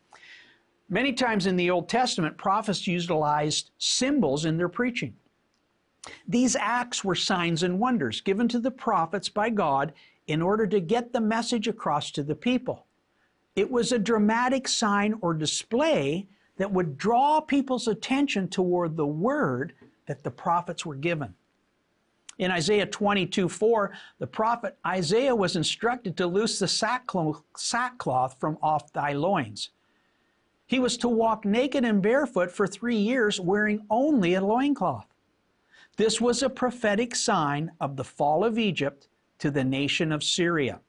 Many 0.89 1.13
times 1.13 1.47
in 1.47 1.55
the 1.55 1.71
Old 1.71 1.89
Testament, 1.89 2.37
prophets 2.37 2.85
utilized 2.85 3.71
symbols 3.77 4.45
in 4.45 4.57
their 4.57 4.69
preaching. 4.69 5.15
These 6.27 6.55
acts 6.55 7.03
were 7.03 7.15
signs 7.15 7.63
and 7.63 7.79
wonders 7.79 8.21
given 8.21 8.47
to 8.49 8.59
the 8.59 8.71
prophets 8.71 9.29
by 9.29 9.49
God 9.49 9.93
in 10.27 10.41
order 10.41 10.67
to 10.67 10.79
get 10.79 11.13
the 11.13 11.21
message 11.21 11.67
across 11.67 12.11
to 12.11 12.23
the 12.23 12.35
people. 12.35 12.85
It 13.55 13.71
was 13.71 13.91
a 13.91 13.99
dramatic 13.99 14.67
sign 14.67 15.15
or 15.21 15.33
display 15.33 16.27
that 16.57 16.71
would 16.71 16.97
draw 16.97 17.41
people's 17.41 17.87
attention 17.87 18.47
toward 18.47 18.95
the 18.95 19.07
word 19.07 19.73
that 20.05 20.23
the 20.23 20.31
prophets 20.31 20.85
were 20.85 20.95
given. 20.95 21.33
In 22.39 22.51
Isaiah 22.51 22.85
22 22.85 23.47
4, 23.47 23.91
the 24.19 24.27
prophet 24.27 24.77
Isaiah 24.85 25.35
was 25.35 25.55
instructed 25.55 26.17
to 26.17 26.27
loose 26.27 26.59
the 26.59 26.67
sackcloth 26.67 28.39
from 28.39 28.57
off 28.61 28.91
thy 28.91 29.13
loins. 29.13 29.69
He 30.65 30.79
was 30.79 30.97
to 30.97 31.07
walk 31.07 31.45
naked 31.45 31.85
and 31.85 32.01
barefoot 32.01 32.51
for 32.51 32.65
three 32.65 32.97
years, 32.97 33.39
wearing 33.39 33.85
only 33.89 34.33
a 34.33 34.41
loincloth. 34.41 35.05
This 35.97 36.19
was 36.19 36.41
a 36.41 36.49
prophetic 36.49 37.15
sign 37.15 37.71
of 37.79 37.95
the 37.95 38.03
fall 38.03 38.43
of 38.43 38.57
Egypt 38.57 39.07
to 39.37 39.51
the 39.51 39.63
nation 39.63 40.11
of 40.11 40.23
Syria. 40.23 40.79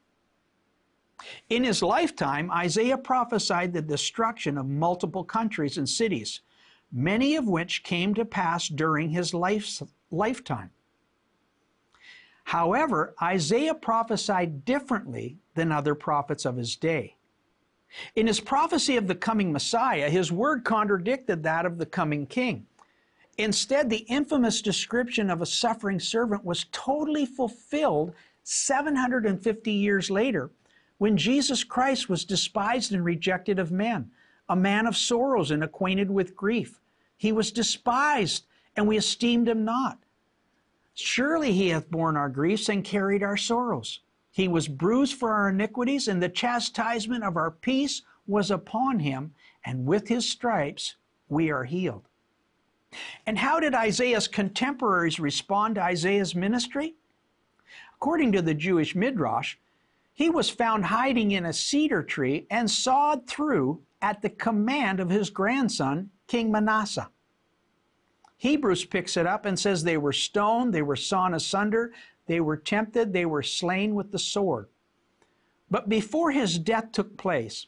In 1.49 1.65
his 1.65 1.83
lifetime, 1.83 2.51
Isaiah 2.51 2.99
prophesied 2.99 3.73
the 3.73 3.83
destruction 3.83 4.59
of 4.59 4.67
multiple 4.67 5.25
countries 5.25 5.79
and 5.79 5.89
cities, 5.89 6.41
many 6.93 7.37
of 7.37 7.47
which 7.47 7.83
came 7.83 8.15
to 8.15 8.25
pass 8.25 8.69
during 8.69 9.11
his 9.11 9.33
life, 9.35 9.83
lifetime. 10.11 10.71
However, 12.45 13.15
Isaiah 13.23 13.75
prophesied 13.75 14.65
differently 14.65 15.39
than 15.55 15.73
other 15.73 15.95
prophets 15.95 16.45
of 16.45 16.57
his 16.57 16.77
day. 16.77 17.17
In 18.17 18.27
his 18.27 18.41
prophecy 18.41 18.97
of 18.97 19.07
the 19.07 19.15
coming 19.15 19.53
Messiah, 19.53 20.11
his 20.11 20.33
word 20.33 20.65
contradicted 20.65 21.43
that 21.43 21.65
of 21.65 21.79
the 21.79 21.87
coming 21.87 22.27
king. 22.27 22.67
Instead, 23.39 23.89
the 23.89 24.05
infamous 24.09 24.63
description 24.63 25.31
of 25.31 25.43
a 25.43 25.47
suffering 25.47 25.99
servant 25.99 26.45
was 26.45 26.67
totally 26.71 27.27
fulfilled 27.27 28.15
750 28.43 29.73
years 29.73 30.11
later 30.11 30.51
when 30.99 31.17
Jesus 31.17 31.65
Christ 31.65 32.09
was 32.09 32.25
despised 32.25 32.93
and 32.93 33.05
rejected 33.05 33.59
of 33.59 33.73
men, 33.73 34.11
a 34.49 34.57
man 34.57 34.87
of 34.87 34.97
sorrows 34.97 35.51
and 35.51 35.65
acquainted 35.65 36.11
with 36.11 36.37
grief. 36.37 36.81
He 37.17 37.33
was 37.33 37.53
despised, 37.53 38.47
and 38.77 38.87
we 38.87 38.97
esteemed 38.97 39.49
him 39.49 39.65
not. 39.65 39.99
Surely 40.95 41.53
he 41.53 41.69
hath 41.69 41.91
borne 41.91 42.17
our 42.17 42.29
griefs 42.29 42.69
and 42.69 42.85
carried 42.85 43.23
our 43.23 43.37
sorrows. 43.37 44.01
He 44.31 44.49
was 44.49 44.69
bruised 44.69 45.15
for 45.15 45.33
our 45.33 45.49
iniquities, 45.49 46.09
and 46.09 46.23
the 46.23 46.29
chastisement 46.29 47.25
of 47.25 47.37
our 47.37 47.51
peace 47.51 48.03
was 48.27 48.51
upon 48.51 49.01
him, 49.01 49.35
and 49.65 49.87
with 49.87 50.09
his 50.09 50.29
stripes 50.29 50.97
we 51.29 51.51
are 51.51 51.65
healed. 51.65 52.09
And 53.27 53.39
how 53.39 53.59
did 53.59 53.75
Isaiah's 53.75 54.29
contemporaries 54.29 55.19
respond 55.19 55.75
to 55.75 55.83
Isaiah's 55.83 56.35
ministry? 56.35 56.95
According 57.97 58.33
to 58.33 58.43
the 58.43 58.55
Jewish 58.55 58.95
Midrash, 58.95 59.57
he 60.15 60.31
was 60.31 60.49
found 60.49 60.87
hiding 60.87 61.33
in 61.33 61.45
a 61.45 61.53
cedar 61.53 62.03
tree 62.03 62.47
and 62.49 62.71
sawed 62.71 63.27
through 63.27 63.83
at 64.01 64.23
the 64.23 64.31
command 64.31 65.01
of 65.01 65.11
his 65.11 65.29
grandson, 65.29 66.09
King 66.29 66.53
Manasseh. 66.53 67.11
Hebrews 68.37 68.85
picks 68.85 69.17
it 69.17 69.27
up 69.27 69.45
and 69.45 69.59
says 69.59 69.83
they 69.83 69.97
were 69.97 70.13
stoned, 70.13 70.73
they 70.73 70.83
were 70.83 70.97
sawn 70.97 71.35
asunder, 71.35 71.93
they 72.27 72.41
were 72.41 72.57
tempted, 72.57 73.13
they 73.13 73.27
were 73.27 73.43
slain 73.43 73.95
with 73.95 74.13
the 74.13 74.19
sword. 74.19 74.69
But 75.69 75.89
before 75.89 76.31
his 76.31 76.59
death 76.61 76.93
took 76.93 77.17
place, 77.17 77.67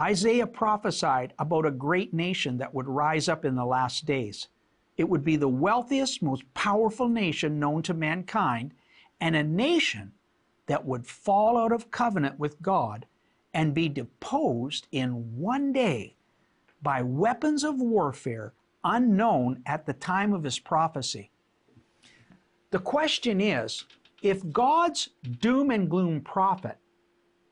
Isaiah 0.00 0.46
prophesied 0.46 1.34
about 1.38 1.66
a 1.66 1.70
great 1.70 2.14
nation 2.14 2.56
that 2.58 2.72
would 2.72 2.88
rise 2.88 3.28
up 3.28 3.44
in 3.44 3.56
the 3.56 3.66
last 3.66 4.06
days. 4.06 4.48
It 4.96 5.08
would 5.08 5.24
be 5.24 5.36
the 5.36 5.48
wealthiest, 5.48 6.22
most 6.22 6.42
powerful 6.54 7.08
nation 7.08 7.60
known 7.60 7.82
to 7.82 7.94
mankind, 7.94 8.72
and 9.20 9.36
a 9.36 9.44
nation 9.44 10.12
that 10.66 10.84
would 10.84 11.06
fall 11.06 11.56
out 11.58 11.72
of 11.72 11.90
covenant 11.90 12.38
with 12.38 12.60
God 12.62 13.06
and 13.52 13.74
be 13.74 13.88
deposed 13.88 14.88
in 14.92 15.36
one 15.36 15.72
day 15.72 16.16
by 16.82 17.02
weapons 17.02 17.64
of 17.64 17.80
warfare 17.80 18.52
unknown 18.84 19.62
at 19.66 19.86
the 19.86 19.92
time 19.92 20.32
of 20.34 20.44
his 20.44 20.58
prophecy. 20.58 21.30
The 22.70 22.78
question 22.78 23.40
is 23.40 23.84
if 24.22 24.50
God's 24.52 25.10
doom 25.40 25.70
and 25.70 25.88
gloom 25.88 26.20
prophet 26.20 26.76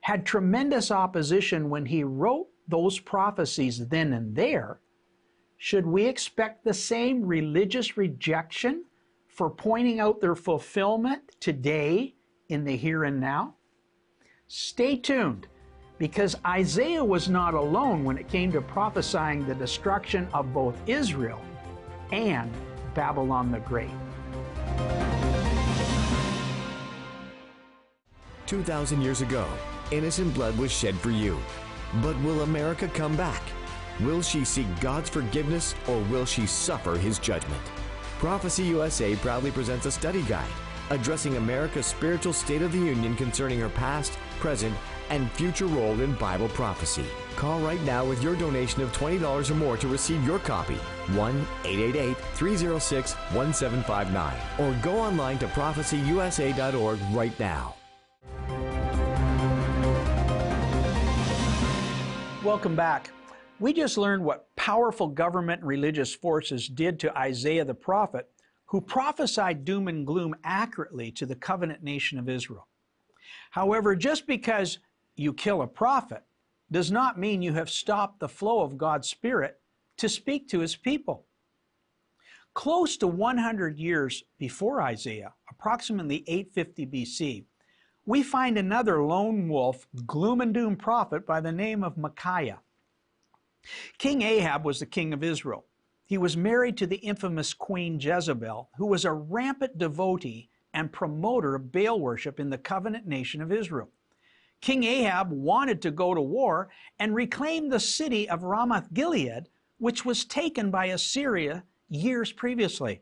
had 0.01 0.25
tremendous 0.25 0.91
opposition 0.91 1.69
when 1.69 1.85
he 1.85 2.03
wrote 2.03 2.47
those 2.67 2.99
prophecies 2.99 3.87
then 3.87 4.13
and 4.13 4.35
there, 4.35 4.79
should 5.57 5.85
we 5.85 6.05
expect 6.05 6.63
the 6.63 6.73
same 6.73 7.25
religious 7.25 7.95
rejection 7.95 8.83
for 9.27 9.49
pointing 9.49 9.99
out 9.99 10.19
their 10.19 10.35
fulfillment 10.35 11.21
today 11.39 12.13
in 12.49 12.63
the 12.63 12.75
here 12.75 13.03
and 13.03 13.19
now? 13.19 13.55
Stay 14.47 14.97
tuned 14.97 15.47
because 15.97 16.35
Isaiah 16.45 17.03
was 17.03 17.29
not 17.29 17.53
alone 17.53 18.03
when 18.03 18.17
it 18.17 18.27
came 18.27 18.51
to 18.51 18.61
prophesying 18.61 19.45
the 19.45 19.55
destruction 19.55 20.27
of 20.33 20.53
both 20.53 20.77
Israel 20.87 21.41
and 22.11 22.51
Babylon 22.93 23.51
the 23.51 23.59
Great. 23.59 23.89
2,000 28.45 29.01
years 29.01 29.21
ago, 29.21 29.47
innocent 29.91 30.33
blood 30.33 30.57
was 30.57 30.71
shed 30.71 30.95
for 30.95 31.09
you. 31.09 31.39
But 32.01 32.19
will 32.21 32.41
America 32.41 32.87
come 32.89 33.15
back? 33.15 33.41
Will 34.01 34.21
she 34.21 34.43
seek 34.43 34.67
God's 34.79 35.09
forgiveness 35.09 35.75
or 35.87 35.99
will 36.03 36.25
she 36.25 36.45
suffer 36.45 36.97
his 36.97 37.19
judgment? 37.19 37.61
Prophecy 38.19 38.63
USA 38.63 39.15
proudly 39.15 39.51
presents 39.51 39.85
a 39.85 39.91
study 39.91 40.21
guide 40.23 40.49
addressing 40.93 41.37
America's 41.37 41.85
spiritual 41.85 42.33
state 42.33 42.61
of 42.61 42.71
the 42.71 42.77
union 42.77 43.15
concerning 43.15 43.59
her 43.59 43.69
past, 43.69 44.13
present, 44.39 44.75
and 45.09 45.29
future 45.31 45.65
role 45.65 45.99
in 45.99 46.13
Bible 46.15 46.47
prophecy. 46.49 47.05
Call 47.35 47.59
right 47.59 47.81
now 47.81 48.05
with 48.05 48.23
your 48.23 48.35
donation 48.35 48.81
of 48.81 48.95
$20 48.95 49.49
or 49.49 49.55
more 49.55 49.75
to 49.77 49.87
receive 49.87 50.23
your 50.25 50.39
copy. 50.39 50.75
1 51.15 51.47
888 51.65 52.17
306 52.35 53.13
1759. 53.33 54.35
Or 54.59 54.81
go 54.81 54.97
online 54.99 55.39
to 55.39 55.47
prophecyusa.org 55.47 56.99
right 57.11 57.39
now. 57.39 57.75
Welcome 62.43 62.75
back. 62.75 63.09
We 63.59 63.71
just 63.71 63.97
learned 63.97 64.23
what 64.23 64.53
powerful 64.55 65.07
government 65.07 65.61
and 65.61 65.67
religious 65.67 66.13
forces 66.13 66.67
did 66.67 66.99
to 66.99 67.17
Isaiah 67.17 67.63
the 67.63 67.73
prophet, 67.73 68.29
who 68.73 68.81
prophesied 68.81 69.63
doom 69.63 69.87
and 69.87 70.07
gloom 70.07 70.33
accurately 70.43 71.11
to 71.11 71.27
the 71.27 71.35
covenant 71.35 71.83
nation 71.83 72.17
of 72.17 72.27
Israel. 72.27 72.67
However, 73.51 73.95
just 73.95 74.25
because 74.25 74.79
you 75.15 75.31
kill 75.31 75.61
a 75.61 75.67
prophet 75.67 76.23
does 76.71 76.91
not 76.91 77.19
mean 77.19 77.43
you 77.43 77.53
have 77.53 77.69
stopped 77.69 78.19
the 78.19 78.27
flow 78.27 78.63
of 78.63 78.75
God's 78.75 79.07
Spirit 79.07 79.59
to 79.97 80.09
speak 80.09 80.47
to 80.47 80.59
His 80.59 80.75
people. 80.75 81.27
Close 82.55 82.97
to 82.97 83.05
100 83.05 83.77
years 83.77 84.23
before 84.39 84.81
Isaiah, 84.81 85.35
approximately 85.51 86.23
850 86.25 86.87
BC, 86.87 87.45
we 88.07 88.23
find 88.23 88.57
another 88.57 89.03
lone 89.03 89.49
wolf, 89.49 89.87
gloom 90.07 90.41
and 90.41 90.51
doom 90.51 90.77
prophet 90.77 91.27
by 91.27 91.41
the 91.41 91.51
name 91.51 91.83
of 91.83 91.95
Micaiah. 91.95 92.61
King 93.99 94.23
Ahab 94.23 94.65
was 94.65 94.79
the 94.79 94.87
king 94.87 95.13
of 95.13 95.23
Israel. 95.23 95.63
He 96.13 96.19
was 96.19 96.37
married 96.37 96.77
to 96.77 96.85
the 96.85 96.97
infamous 96.97 97.55
Queen 97.55 97.99
Jezebel, 97.99 98.69
who 98.77 98.85
was 98.85 99.03
a 99.03 99.11
rampant 99.11 99.79
devotee 99.79 100.51
and 100.71 100.93
promoter 100.93 101.55
of 101.55 101.71
Baal 101.71 101.99
worship 101.99 102.39
in 102.39 102.51
the 102.51 102.57
covenant 102.59 103.07
nation 103.07 103.41
of 103.41 103.51
Israel. 103.51 103.89
King 104.61 104.83
Ahab 104.83 105.31
wanted 105.31 105.81
to 105.81 105.89
go 105.89 106.13
to 106.13 106.21
war 106.21 106.69
and 106.99 107.15
reclaim 107.15 107.67
the 107.67 107.79
city 107.79 108.29
of 108.29 108.43
Ramoth 108.43 108.93
Gilead, 108.93 109.49
which 109.79 110.05
was 110.05 110.23
taken 110.23 110.69
by 110.69 110.85
Assyria 110.85 111.63
years 111.89 112.31
previously. 112.31 113.01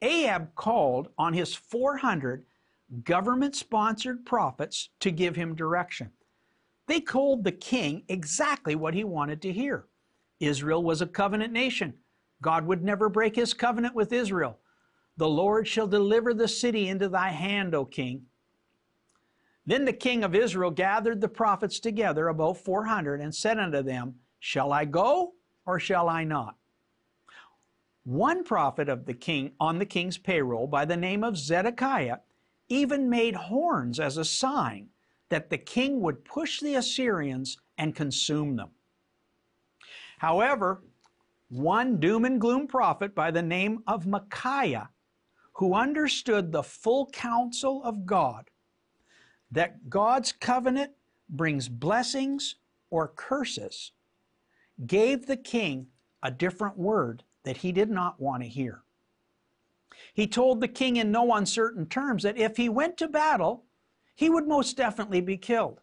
Ahab 0.00 0.54
called 0.54 1.08
on 1.18 1.34
his 1.34 1.54
400 1.54 2.46
government 3.04 3.54
sponsored 3.54 4.24
prophets 4.24 4.88
to 5.00 5.10
give 5.10 5.36
him 5.36 5.54
direction. 5.54 6.10
They 6.86 7.00
told 7.00 7.44
the 7.44 7.52
king 7.52 8.04
exactly 8.08 8.74
what 8.74 8.94
he 8.94 9.04
wanted 9.04 9.42
to 9.42 9.52
hear. 9.52 9.84
Israel 10.40 10.82
was 10.82 11.02
a 11.02 11.06
covenant 11.06 11.52
nation. 11.52 11.92
God 12.42 12.66
would 12.66 12.84
never 12.84 13.08
break 13.08 13.36
his 13.36 13.54
covenant 13.54 13.94
with 13.94 14.12
Israel. 14.12 14.58
The 15.16 15.28
Lord 15.28 15.66
shall 15.66 15.86
deliver 15.86 16.34
the 16.34 16.48
city 16.48 16.88
into 16.88 17.08
thy 17.08 17.28
hand, 17.28 17.74
O 17.74 17.84
king. 17.84 18.26
Then 19.64 19.84
the 19.84 19.92
king 19.92 20.24
of 20.24 20.34
Israel 20.34 20.70
gathered 20.70 21.20
the 21.20 21.28
prophets 21.28 21.78
together, 21.78 22.28
about 22.28 22.58
400, 22.58 23.20
and 23.20 23.34
said 23.34 23.58
unto 23.58 23.82
them, 23.82 24.16
Shall 24.40 24.72
I 24.72 24.84
go 24.84 25.34
or 25.64 25.78
shall 25.78 26.08
I 26.08 26.24
not? 26.24 26.56
One 28.04 28.42
prophet 28.42 28.88
of 28.88 29.06
the 29.06 29.14
king 29.14 29.52
on 29.60 29.78
the 29.78 29.86
king's 29.86 30.18
payroll 30.18 30.66
by 30.66 30.84
the 30.84 30.96
name 30.96 31.22
of 31.22 31.36
Zedekiah 31.36 32.18
even 32.68 33.08
made 33.08 33.36
horns 33.36 34.00
as 34.00 34.16
a 34.16 34.24
sign 34.24 34.88
that 35.28 35.50
the 35.50 35.58
king 35.58 36.00
would 36.00 36.24
push 36.24 36.60
the 36.60 36.74
Assyrians 36.74 37.58
and 37.78 37.94
consume 37.94 38.56
them. 38.56 38.70
However, 40.18 40.82
one 41.52 42.00
doom 42.00 42.24
and 42.24 42.40
gloom 42.40 42.66
prophet 42.66 43.14
by 43.14 43.30
the 43.30 43.42
name 43.42 43.82
of 43.86 44.06
Micaiah, 44.06 44.88
who 45.52 45.74
understood 45.74 46.50
the 46.50 46.62
full 46.62 47.06
counsel 47.10 47.82
of 47.84 48.06
God, 48.06 48.48
that 49.50 49.90
God's 49.90 50.32
covenant 50.32 50.92
brings 51.28 51.68
blessings 51.68 52.54
or 52.88 53.08
curses, 53.08 53.92
gave 54.86 55.26
the 55.26 55.36
king 55.36 55.88
a 56.22 56.30
different 56.30 56.78
word 56.78 57.22
that 57.42 57.58
he 57.58 57.70
did 57.70 57.90
not 57.90 58.18
want 58.18 58.42
to 58.42 58.48
hear. 58.48 58.82
He 60.14 60.26
told 60.26 60.60
the 60.60 60.68
king 60.68 60.96
in 60.96 61.12
no 61.12 61.34
uncertain 61.34 61.84
terms 61.84 62.22
that 62.22 62.38
if 62.38 62.56
he 62.56 62.70
went 62.70 62.96
to 62.96 63.08
battle, 63.08 63.64
he 64.14 64.30
would 64.30 64.48
most 64.48 64.78
definitely 64.78 65.20
be 65.20 65.36
killed. 65.36 65.80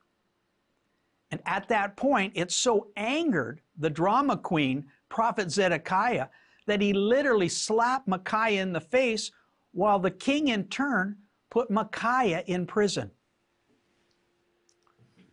And 1.30 1.42
at 1.46 1.68
that 1.68 1.96
point, 1.96 2.34
it 2.36 2.52
so 2.52 2.88
angered 2.96 3.62
the 3.78 3.90
drama 3.90 4.36
queen, 4.36 4.88
Prophet 5.10 5.52
Zedekiah, 5.52 6.28
that 6.66 6.82
he 6.82 6.94
literally 6.94 7.50
slapped 7.50 8.08
Micaiah 8.08 8.62
in 8.62 8.74
the 8.74 8.80
face 8.80 9.32
while 9.72 10.00
the 10.00 10.12
king 10.12 10.48
in 10.48 10.68
turn 10.68 11.18
put 11.50 11.72
Micaiah 11.72 12.44
in 12.46 12.66
prison. 12.66 13.12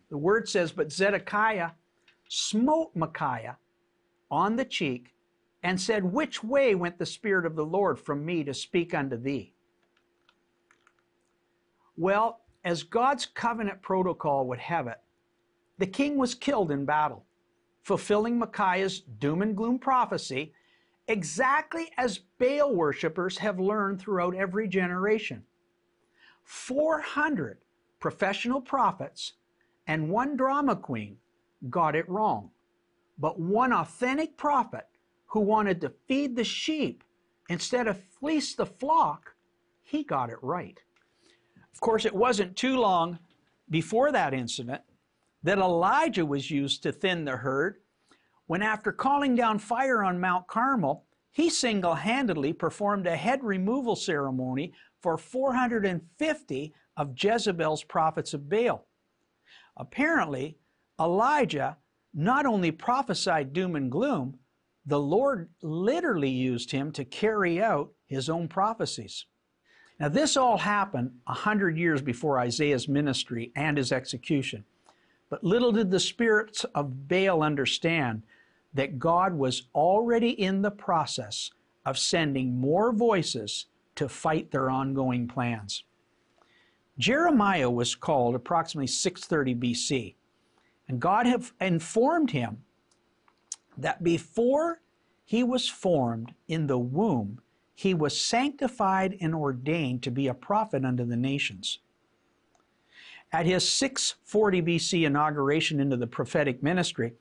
The 0.09 0.17
word 0.17 0.49
says, 0.49 0.71
But 0.71 0.91
Zedekiah 0.91 1.71
smote 2.29 2.95
Micaiah 2.95 3.57
on 4.31 4.55
the 4.55 4.65
cheek 4.65 5.13
and 5.63 5.79
said, 5.79 6.03
Which 6.03 6.43
way 6.43 6.75
went 6.75 6.97
the 6.97 7.05
Spirit 7.05 7.45
of 7.45 7.55
the 7.55 7.65
Lord 7.65 7.99
from 7.99 8.25
me 8.25 8.43
to 8.43 8.53
speak 8.53 8.93
unto 8.93 9.17
thee? 9.17 9.53
Well, 11.97 12.41
as 12.63 12.83
God's 12.83 13.25
covenant 13.25 13.81
protocol 13.81 14.47
would 14.47 14.59
have 14.59 14.87
it, 14.87 14.99
the 15.77 15.87
king 15.87 16.17
was 16.17 16.35
killed 16.35 16.71
in 16.71 16.85
battle, 16.85 17.25
fulfilling 17.87 18.37
Micaiah's 18.37 18.99
doom 18.99 19.41
and 19.41 19.55
gloom 19.55 19.79
prophecy, 19.79 20.51
exactly 21.07 21.89
as 21.97 22.19
Baal 22.37 22.75
worshippers 22.75 23.37
have 23.37 23.61
learned 23.61 24.01
throughout 24.01 24.35
every 24.35 24.67
generation. 24.67 25.41
400 26.43 27.59
professional 28.01 28.59
prophets 28.59 29.35
and 29.87 30.09
one 30.09 30.35
drama 30.35 30.75
queen 30.75 31.15
got 31.69 31.95
it 31.95 32.09
wrong. 32.09 32.49
But 33.17 33.39
one 33.39 33.71
authentic 33.71 34.35
prophet 34.35 34.87
who 35.27 35.39
wanted 35.39 35.79
to 35.79 35.93
feed 36.09 36.35
the 36.35 36.43
sheep 36.43 37.05
instead 37.47 37.87
of 37.87 38.03
fleece 38.19 38.53
the 38.53 38.65
flock, 38.65 39.33
he 39.81 40.03
got 40.03 40.29
it 40.29 40.39
right. 40.41 40.77
Of 41.73 41.79
course, 41.79 42.03
it 42.03 42.13
wasn't 42.13 42.57
too 42.57 42.77
long 42.81 43.19
before 43.69 44.11
that 44.11 44.33
incident 44.33 44.81
that 45.43 45.57
Elijah 45.57 46.25
was 46.25 46.51
used 46.51 46.83
to 46.83 46.91
thin 46.91 47.25
the 47.25 47.37
herd 47.37 47.77
when, 48.47 48.61
after 48.61 48.91
calling 48.91 49.35
down 49.35 49.59
fire 49.59 50.03
on 50.03 50.19
Mount 50.19 50.47
Carmel, 50.47 51.05
he 51.31 51.49
single 51.49 51.95
handedly 51.95 52.53
performed 52.53 53.05
a 53.05 53.15
head 53.15 53.43
removal 53.43 53.95
ceremony 53.95 54.73
for 55.01 55.17
450 55.17 56.73
of 56.95 57.13
Jezebel's 57.15 57.83
prophets 57.83 58.33
of 58.33 58.49
Baal. 58.49 58.87
Apparently, 59.75 60.57
Elijah 60.99 61.77
not 62.13 62.45
only 62.47 62.71
prophesied 62.71 63.53
doom 63.53 63.75
and 63.75 63.91
gloom, 63.91 64.39
the 64.85 64.99
Lord 64.99 65.49
literally 65.61 66.29
used 66.29 66.71
him 66.71 66.91
to 66.93 67.05
carry 67.05 67.61
out 67.61 67.91
his 68.07 68.29
own 68.29 68.47
prophecies. 68.47 69.25
Now, 69.99 70.09
this 70.09 70.37
all 70.37 70.57
happened 70.57 71.11
a 71.27 71.33
hundred 71.33 71.77
years 71.77 72.01
before 72.01 72.39
Isaiah's 72.39 72.87
ministry 72.87 73.51
and 73.55 73.77
his 73.77 73.91
execution. 73.91 74.63
But 75.29 75.43
little 75.43 75.71
did 75.71 75.91
the 75.91 75.99
spirits 75.99 76.63
of 76.75 77.07
Baal 77.07 77.43
understand 77.43 78.23
that 78.73 78.99
God 78.99 79.33
was 79.33 79.63
already 79.75 80.29
in 80.29 80.61
the 80.61 80.71
process 80.71 81.51
of 81.85 81.97
sending 81.97 82.59
more 82.59 82.91
voices 82.91 83.65
to 83.95 84.07
fight 84.07 84.51
their 84.51 84.69
ongoing 84.69 85.27
plans. 85.27 85.83
Jeremiah 86.97 87.69
was 87.69 87.95
called 87.95 88.35
approximately 88.35 88.87
630 88.87 89.55
BC, 89.55 90.15
and 90.87 90.99
God 90.99 91.25
had 91.25 91.45
informed 91.59 92.31
him 92.31 92.63
that 93.77 94.03
before 94.03 94.81
he 95.25 95.43
was 95.43 95.67
formed 95.69 96.33
in 96.47 96.67
the 96.67 96.79
womb, 96.79 97.41
he 97.75 97.93
was 97.93 98.19
sanctified 98.19 99.17
and 99.21 99.35
ordained 99.35 100.01
to 100.03 100.11
be 100.11 100.27
a 100.27 100.33
prophet 100.33 100.83
unto 100.83 101.05
the 101.05 101.17
nations. 101.17 101.79
At 103.31 103.45
his 103.45 103.71
640 103.71 104.61
BC 104.61 105.05
inauguration 105.05 105.79
into 105.79 105.97
the 105.97 106.07
prophetic 106.07 106.63
ministry, 106.63 107.13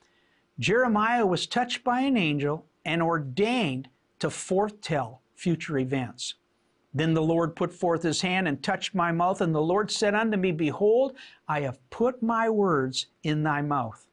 Jeremiah 0.59 1.27
was 1.27 1.47
touched 1.47 1.85
by 1.85 2.01
an 2.01 2.17
angel 2.17 2.65
and 2.85 3.03
ordained 3.03 3.89
to 4.21 4.31
foretell 4.31 5.21
future 5.35 5.79
events. 5.79 6.35
Then 6.95 7.13
the 7.13 7.23
Lord 7.23 7.57
put 7.57 7.75
forth 7.75 8.03
his 8.03 8.23
hand 8.23 8.49
and 8.49 8.63
touched 8.63 8.95
my 8.95 9.13
mouth, 9.13 9.43
and 9.43 9.55
the 9.55 9.61
Lord 9.61 9.91
said 9.91 10.15
unto 10.15 10.39
me, 10.39 10.53
Behold, 10.53 11.15
I 11.47 11.61
have 11.61 11.79
put 11.91 12.23
my 12.23 12.49
words 12.49 13.09
in 13.23 13.43
thy 13.43 13.61
mouth. 13.61 14.07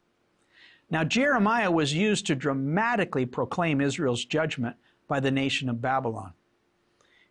Now, 0.89 1.05
Jeremiah 1.05 1.71
was 1.71 1.93
used 1.93 2.25
to 2.27 2.35
dramatically 2.35 3.25
proclaim 3.25 3.79
Israel's 3.79 4.25
judgment 4.25 4.75
by 5.07 5.21
the 5.21 5.31
nation 5.31 5.69
of 5.69 5.81
Babylon. 5.81 6.33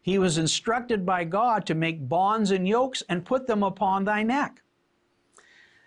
He 0.03 0.19
was 0.19 0.37
instructed 0.37 1.07
by 1.07 1.25
God 1.25 1.65
to 1.67 1.75
make 1.75 2.09
bonds 2.09 2.51
and 2.51 2.67
yokes 2.67 3.03
and 3.09 3.25
put 3.25 3.47
them 3.47 3.63
upon 3.63 4.05
thy 4.05 4.25
neck. 4.25 4.63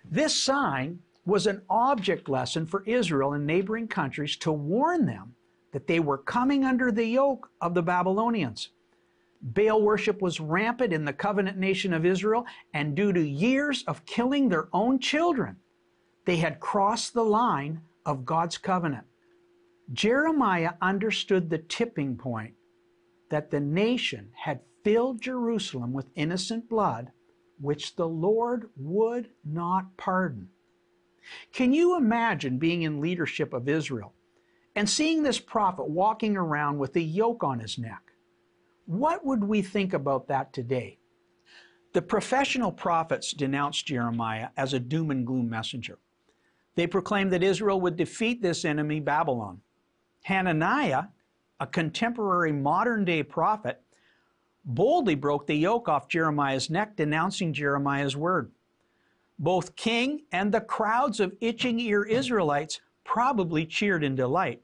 This 0.09 0.33
sign 0.33 0.99
was 1.25 1.47
an 1.47 1.61
object 1.69 2.29
lesson 2.29 2.65
for 2.65 2.83
Israel 2.85 3.33
and 3.33 3.45
neighboring 3.45 3.87
countries 3.87 4.37
to 4.37 4.51
warn 4.51 5.05
them 5.05 5.35
that 5.73 5.87
they 5.87 5.99
were 5.99 6.17
coming 6.17 6.63
under 6.63 6.91
the 6.91 7.05
yoke 7.05 7.49
of 7.59 7.73
the 7.73 7.83
Babylonians. 7.83 8.69
Baal 9.41 9.81
worship 9.81 10.21
was 10.21 10.39
rampant 10.39 10.93
in 10.93 11.03
the 11.03 11.13
covenant 11.13 11.57
nation 11.57 11.93
of 11.93 12.05
Israel, 12.05 12.45
and 12.73 12.95
due 12.95 13.11
to 13.11 13.19
years 13.21 13.83
of 13.85 14.05
killing 14.05 14.47
their 14.47 14.69
own 14.71 14.97
children, 14.97 15.57
they 16.23 16.37
had 16.37 16.61
crossed 16.61 17.13
the 17.13 17.25
line 17.25 17.81
of 18.05 18.25
God's 18.25 18.57
covenant. 18.57 19.05
Jeremiah 19.93 20.73
understood 20.81 21.49
the 21.49 21.57
tipping 21.57 22.15
point 22.15 22.53
that 23.29 23.51
the 23.51 23.59
nation 23.59 24.29
had 24.43 24.61
filled 24.83 25.21
Jerusalem 25.21 25.93
with 25.93 26.11
innocent 26.15 26.69
blood, 26.69 27.11
which 27.59 27.95
the 27.95 28.07
Lord 28.07 28.69
would 28.75 29.29
not 29.43 29.97
pardon. 29.97 30.49
Can 31.51 31.73
you 31.73 31.97
imagine 31.97 32.59
being 32.59 32.83
in 32.83 33.01
leadership 33.01 33.53
of 33.53 33.67
Israel 33.67 34.13
and 34.75 34.89
seeing 34.89 35.23
this 35.23 35.39
prophet 35.39 35.89
walking 35.89 36.37
around 36.37 36.77
with 36.77 36.95
a 36.95 37.01
yoke 37.01 37.43
on 37.43 37.59
his 37.59 37.79
neck? 37.79 38.01
What 38.85 39.25
would 39.25 39.43
we 39.43 39.61
think 39.61 39.93
about 39.93 40.27
that 40.27 40.53
today? 40.53 40.99
The 41.93 42.01
professional 42.01 42.71
prophets 42.71 43.31
denounced 43.31 43.87
Jeremiah 43.87 44.49
as 44.57 44.73
a 44.73 44.79
doom 44.79 45.11
and 45.11 45.25
gloom 45.25 45.49
messenger. 45.49 45.97
They 46.75 46.87
proclaimed 46.87 47.31
that 47.31 47.41
Israel 47.41 47.79
would 47.81 47.95
defeat 47.95 48.41
this 48.41 48.65
enemy, 48.65 48.99
Babylon. 48.99 49.61
Hananiah, 50.23 51.05
a 51.59 51.67
contemporary 51.67 52.51
modern 52.51 53.05
day 53.05 53.23
prophet, 53.23 53.81
boldly 54.65 55.15
broke 55.15 55.47
the 55.47 55.55
yoke 55.55 55.87
off 55.87 56.07
Jeremiah's 56.07 56.69
neck, 56.69 56.95
denouncing 56.95 57.53
Jeremiah's 57.53 58.15
word. 58.15 58.51
Both 59.37 59.75
king 59.75 60.23
and 60.31 60.51
the 60.51 60.61
crowds 60.61 61.19
of 61.19 61.35
itching 61.41 61.79
ear 61.79 62.03
Israelites 62.03 62.81
probably 63.03 63.65
cheered 63.65 64.03
in 64.03 64.15
delight. 64.15 64.61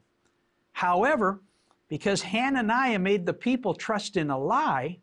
However, 0.73 1.41
because 1.88 2.21
Hananiah 2.21 2.99
made 2.99 3.25
the 3.25 3.34
people 3.34 3.73
trust 3.73 4.15
in 4.15 4.30
a 4.30 4.39
lie, 4.39 4.99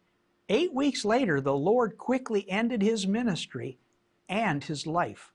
eight 0.49 0.73
weeks 0.73 1.05
later 1.05 1.41
the 1.41 1.57
Lord 1.57 1.99
quickly 1.99 2.49
ended 2.51 2.83
his 2.83 3.07
ministry 3.07 3.79
and 4.29 4.65
his 4.65 4.87
life. 4.87 5.33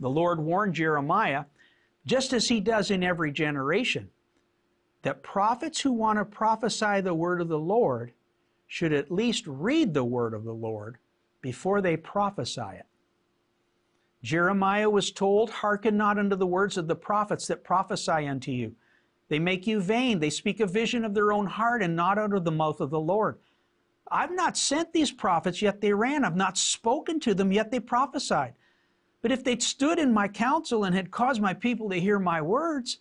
The 0.00 0.10
Lord 0.10 0.40
warned 0.40 0.74
Jeremiah, 0.74 1.44
just 2.04 2.32
as 2.32 2.48
he 2.48 2.60
does 2.60 2.90
in 2.90 3.02
every 3.02 3.32
generation, 3.32 4.10
that 5.04 5.22
prophets 5.22 5.82
who 5.82 5.92
want 5.92 6.18
to 6.18 6.24
prophesy 6.24 7.02
the 7.02 7.14
word 7.14 7.42
of 7.42 7.48
the 7.48 7.58
Lord 7.58 8.12
should 8.66 8.92
at 8.92 9.10
least 9.10 9.46
read 9.46 9.92
the 9.92 10.02
word 10.02 10.32
of 10.32 10.44
the 10.44 10.52
Lord 10.52 10.96
before 11.42 11.82
they 11.82 11.94
prophesy 11.94 12.62
it. 12.62 12.86
Jeremiah 14.22 14.88
was 14.88 15.12
told, 15.12 15.50
Hearken 15.50 15.98
not 15.98 16.18
unto 16.18 16.34
the 16.34 16.46
words 16.46 16.78
of 16.78 16.88
the 16.88 16.96
prophets 16.96 17.46
that 17.48 17.62
prophesy 17.62 18.26
unto 18.26 18.50
you. 18.50 18.74
They 19.28 19.38
make 19.38 19.66
you 19.66 19.80
vain. 19.80 20.20
They 20.20 20.30
speak 20.30 20.60
a 20.60 20.66
vision 20.66 21.04
of 21.04 21.12
their 21.12 21.32
own 21.32 21.46
heart 21.46 21.82
and 21.82 21.94
not 21.94 22.16
out 22.18 22.32
of 22.32 22.44
the 22.44 22.50
mouth 22.50 22.80
of 22.80 22.88
the 22.88 22.98
Lord. 22.98 23.38
I've 24.10 24.34
not 24.34 24.56
sent 24.56 24.94
these 24.94 25.12
prophets, 25.12 25.60
yet 25.60 25.82
they 25.82 25.92
ran. 25.92 26.24
I've 26.24 26.34
not 26.34 26.56
spoken 26.56 27.20
to 27.20 27.34
them, 27.34 27.52
yet 27.52 27.70
they 27.70 27.80
prophesied. 27.80 28.54
But 29.20 29.32
if 29.32 29.44
they'd 29.44 29.62
stood 29.62 29.98
in 29.98 30.14
my 30.14 30.28
counsel 30.28 30.84
and 30.84 30.94
had 30.94 31.10
caused 31.10 31.42
my 31.42 31.52
people 31.52 31.90
to 31.90 32.00
hear 32.00 32.18
my 32.18 32.40
words, 32.40 33.00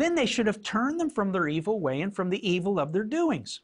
then 0.00 0.14
they 0.14 0.26
should 0.26 0.46
have 0.46 0.62
turned 0.62 1.00
them 1.00 1.10
from 1.10 1.32
their 1.32 1.48
evil 1.48 1.80
way 1.80 2.00
and 2.00 2.14
from 2.14 2.30
the 2.30 2.48
evil 2.48 2.78
of 2.78 2.92
their 2.92 3.04
doings. 3.04 3.60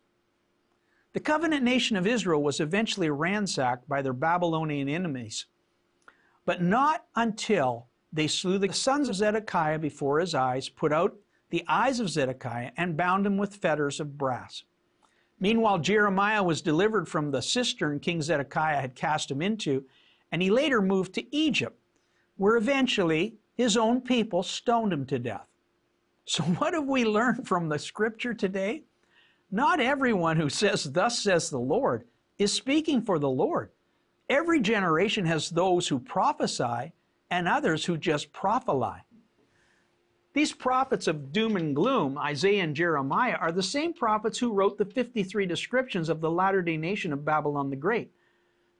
The 1.13 1.21
covenant 1.21 1.63
nation 1.63 1.97
of 1.97 2.07
Israel 2.07 2.43
was 2.43 2.61
eventually 2.61 3.09
ransacked 3.09 3.89
by 3.89 4.03
their 4.03 4.13
Babylonian 4.13 4.89
enemies, 4.89 5.47
but 6.45 6.63
not 6.63 7.07
until 7.15 7.87
they 8.13 8.27
slew 8.27 8.59
the 8.59 8.73
sons 8.73 9.09
of 9.09 9.15
Zedekiah 9.15 9.79
before 9.79 10.21
his 10.21 10.35
eyes, 10.35 10.69
put 10.69 10.93
out 10.93 11.17
the 11.51 11.65
eyes 11.69 12.01
of 12.01 12.11
Zedekiah, 12.11 12.73
and 12.77 12.97
bound 12.97 13.25
him 13.25 13.39
with 13.39 13.57
fetters 13.57 14.01
of 14.01 14.19
brass. 14.19 14.65
Meanwhile, 15.39 15.79
Jeremiah 15.79 16.43
was 16.43 16.61
delivered 16.63 17.09
from 17.09 17.31
the 17.31 17.43
cistern 17.43 18.01
King 18.01 18.21
Zedekiah 18.21 18.81
had 18.81 18.95
cast 18.95 19.31
him 19.31 19.43
into, 19.43 19.85
and 20.33 20.43
he 20.43 20.51
later 20.51 20.83
moved 20.83 21.15
to 21.15 21.37
Egypt, 21.37 21.79
where 22.37 22.57
eventually 22.57 23.37
his 23.55 23.77
own 23.77 24.01
people 24.01 24.43
stoned 24.43 24.93
him 24.93 25.07
to 25.07 25.19
death. 25.19 25.47
So, 26.27 26.43
what 26.43 26.75
have 26.75 26.87
we 26.87 27.05
learned 27.05 27.47
from 27.47 27.69
the 27.69 27.79
scripture 27.79 28.35
today? 28.35 28.83
Not 29.51 29.81
everyone 29.81 30.37
who 30.37 30.49
says, 30.49 30.85
Thus 30.85 31.21
says 31.21 31.51
the 31.51 31.59
Lord, 31.59 32.05
is 32.37 32.53
speaking 32.53 33.01
for 33.01 33.19
the 33.19 33.31
Lord. 33.31 33.71
Every 34.29 34.61
generation 34.61 35.25
has 35.27 35.49
those 35.49 35.87
who 35.87 36.01
prophesy 36.01 36.93
and 37.31 37.47
others 37.47 37.85
who 37.85 37.97
just 37.97 38.33
prophesy. 38.33 39.03
These 40.35 40.53
prophets 40.53 41.07
of 41.07 41.33
doom 41.33 41.57
and 41.57 41.75
gloom, 41.75 42.19
Isaiah 42.19 42.65
and 42.65 42.75
Jeremiah, 42.75 43.37
are 43.41 43.53
the 43.53 43.63
same 43.63 43.95
prophets 43.95 44.37
who 44.37 44.53
wrote 44.53 44.77
the 44.77 44.85
53 44.85 45.47
descriptions 45.47 46.09
of 46.09 46.21
the 46.21 46.31
latter 46.31 46.61
day 46.61 46.77
nation 46.77 47.13
of 47.13 47.25
Babylon 47.25 47.71
the 47.71 47.77
Great. 47.77 48.11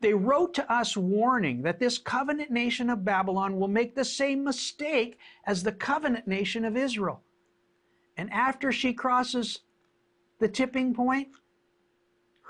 They 0.01 0.13
wrote 0.13 0.53
to 0.55 0.71
us 0.71 0.97
warning 0.97 1.63
that 1.63 1.79
this 1.79 1.97
covenant 1.97 2.51
nation 2.51 2.91
of 2.91 3.05
Babylon 3.05 3.59
will 3.59 3.69
make 3.69 3.95
the 3.95 4.05
same 4.05 4.45
mistake 4.45 5.19
as 5.47 5.63
the 5.63 5.73
covenant 5.73 6.27
nation 6.27 6.65
of 6.65 6.77
Israel. 6.77 7.23
And 8.17 8.33
after 8.33 8.73
she 8.73 8.93
crosses 8.93 9.61
the 10.39 10.49
tipping 10.49 10.95
point, 10.95 11.29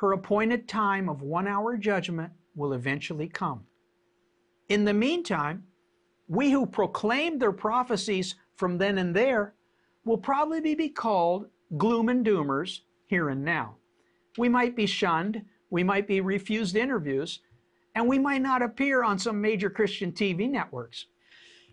her 0.01 0.13
appointed 0.13 0.69
time 0.69 1.09
of 1.09 1.23
one 1.23 1.49
hour 1.49 1.77
judgment 1.77 2.33
will 2.55 2.73
eventually 2.73 3.29
come. 3.29 3.65
In 4.69 4.85
the 4.85 4.95
meantime, 4.95 5.65
we 6.29 6.51
who 6.51 6.67
proclaim 6.67 7.39
their 7.39 7.53
prophecies 7.53 8.35
from 8.57 8.79
then 8.79 8.99
and 8.99 9.15
there 9.15 9.55
will 10.05 10.19
probably 10.19 10.75
be 10.75 10.89
called 10.89 11.47
gloom 11.77 12.09
and 12.09 12.25
doomers 12.25 12.81
here 13.07 13.29
and 13.29 13.45
now. 13.45 13.77
We 14.39 14.49
might 14.49 14.77
be 14.77 14.87
shunned, 14.87 15.45
we 15.71 15.83
might 15.83 16.07
be 16.07 16.21
refused 16.21 16.77
interviews, 16.77 17.41
and 17.95 18.07
we 18.07 18.19
might 18.19 18.43
not 18.43 18.63
appear 18.63 19.03
on 19.03 19.19
some 19.19 19.41
major 19.41 19.71
Christian 19.71 20.13
TV 20.13 20.51
networks. 20.51 21.07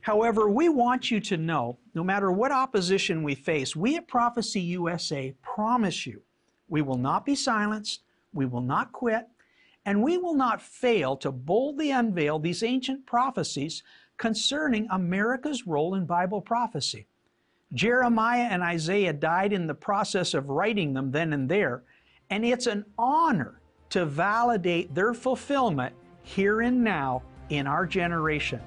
However, 0.03 0.49
we 0.49 0.67
want 0.67 1.09
you 1.09 1.21
to 1.21 1.37
know 1.37 1.77
no 1.93 2.03
matter 2.03 2.29
what 2.29 2.51
opposition 2.51 3.23
we 3.23 3.35
face, 3.35 3.73
we 3.73 3.95
at 3.95 4.05
Prophecy 4.05 4.59
USA 4.59 5.33
promise 5.41 6.05
you 6.05 6.21
we 6.67 6.81
will 6.81 6.97
not 6.97 7.25
be 7.25 7.35
silenced, 7.35 8.01
we 8.33 8.45
will 8.45 8.61
not 8.61 8.91
quit, 8.91 9.25
and 9.85 10.03
we 10.03 10.17
will 10.17 10.33
not 10.33 10.61
fail 10.61 11.15
to 11.15 11.31
boldly 11.31 11.91
unveil 11.91 12.37
these 12.37 12.63
ancient 12.63 13.05
prophecies 13.05 13.81
concerning 14.17 14.87
America's 14.91 15.65
role 15.65 15.95
in 15.95 16.05
Bible 16.05 16.41
prophecy. 16.41 17.07
Jeremiah 17.73 18.49
and 18.51 18.61
Isaiah 18.61 19.13
died 19.13 19.53
in 19.53 19.67
the 19.67 19.73
process 19.73 20.33
of 20.33 20.49
writing 20.49 20.93
them 20.93 21.11
then 21.11 21.31
and 21.31 21.47
there, 21.47 21.83
and 22.29 22.43
it's 22.43 22.67
an 22.67 22.83
honor 22.97 23.61
to 23.91 24.05
validate 24.05 24.93
their 24.93 25.13
fulfillment 25.13 25.95
here 26.23 26.59
and 26.59 26.83
now 26.83 27.23
in 27.47 27.67
our 27.67 27.85
generation. 27.85 28.59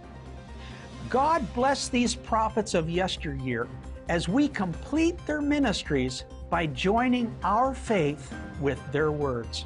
God 1.09 1.47
bless 1.55 1.89
these 1.89 2.17
prophets 2.17 2.75
of 2.75 2.91
yesteryear 2.91 3.69
as 4.09 4.29
we 4.29 4.49
complete 4.49 5.17
their 5.27 5.41
ministries 5.41 6.25
by 6.51 6.67
joining 6.67 7.35
our 7.45 7.75
faith 7.75 8.33
with 8.61 8.81
their 8.91 9.13
words. 9.13 9.65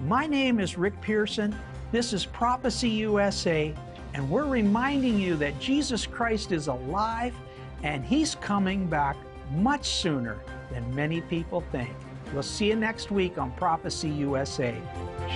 My 0.00 0.26
name 0.26 0.60
is 0.60 0.76
Rick 0.76 1.00
Pearson. 1.00 1.56
This 1.90 2.12
is 2.12 2.26
Prophecy 2.26 2.88
USA, 2.90 3.74
and 4.12 4.28
we're 4.28 4.46
reminding 4.46 5.18
you 5.18 5.36
that 5.36 5.58
Jesus 5.58 6.06
Christ 6.06 6.52
is 6.52 6.66
alive 6.66 7.34
and 7.82 8.04
He's 8.04 8.34
coming 8.34 8.86
back 8.86 9.16
much 9.52 9.86
sooner 9.86 10.38
than 10.70 10.94
many 10.94 11.22
people 11.22 11.62
think. 11.72 11.90
We'll 12.34 12.42
see 12.42 12.66
you 12.66 12.76
next 12.76 13.10
week 13.10 13.38
on 13.38 13.52
Prophecy 13.52 14.10
USA. 14.10 14.76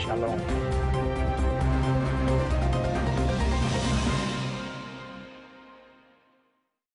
Shalom. 0.03 0.40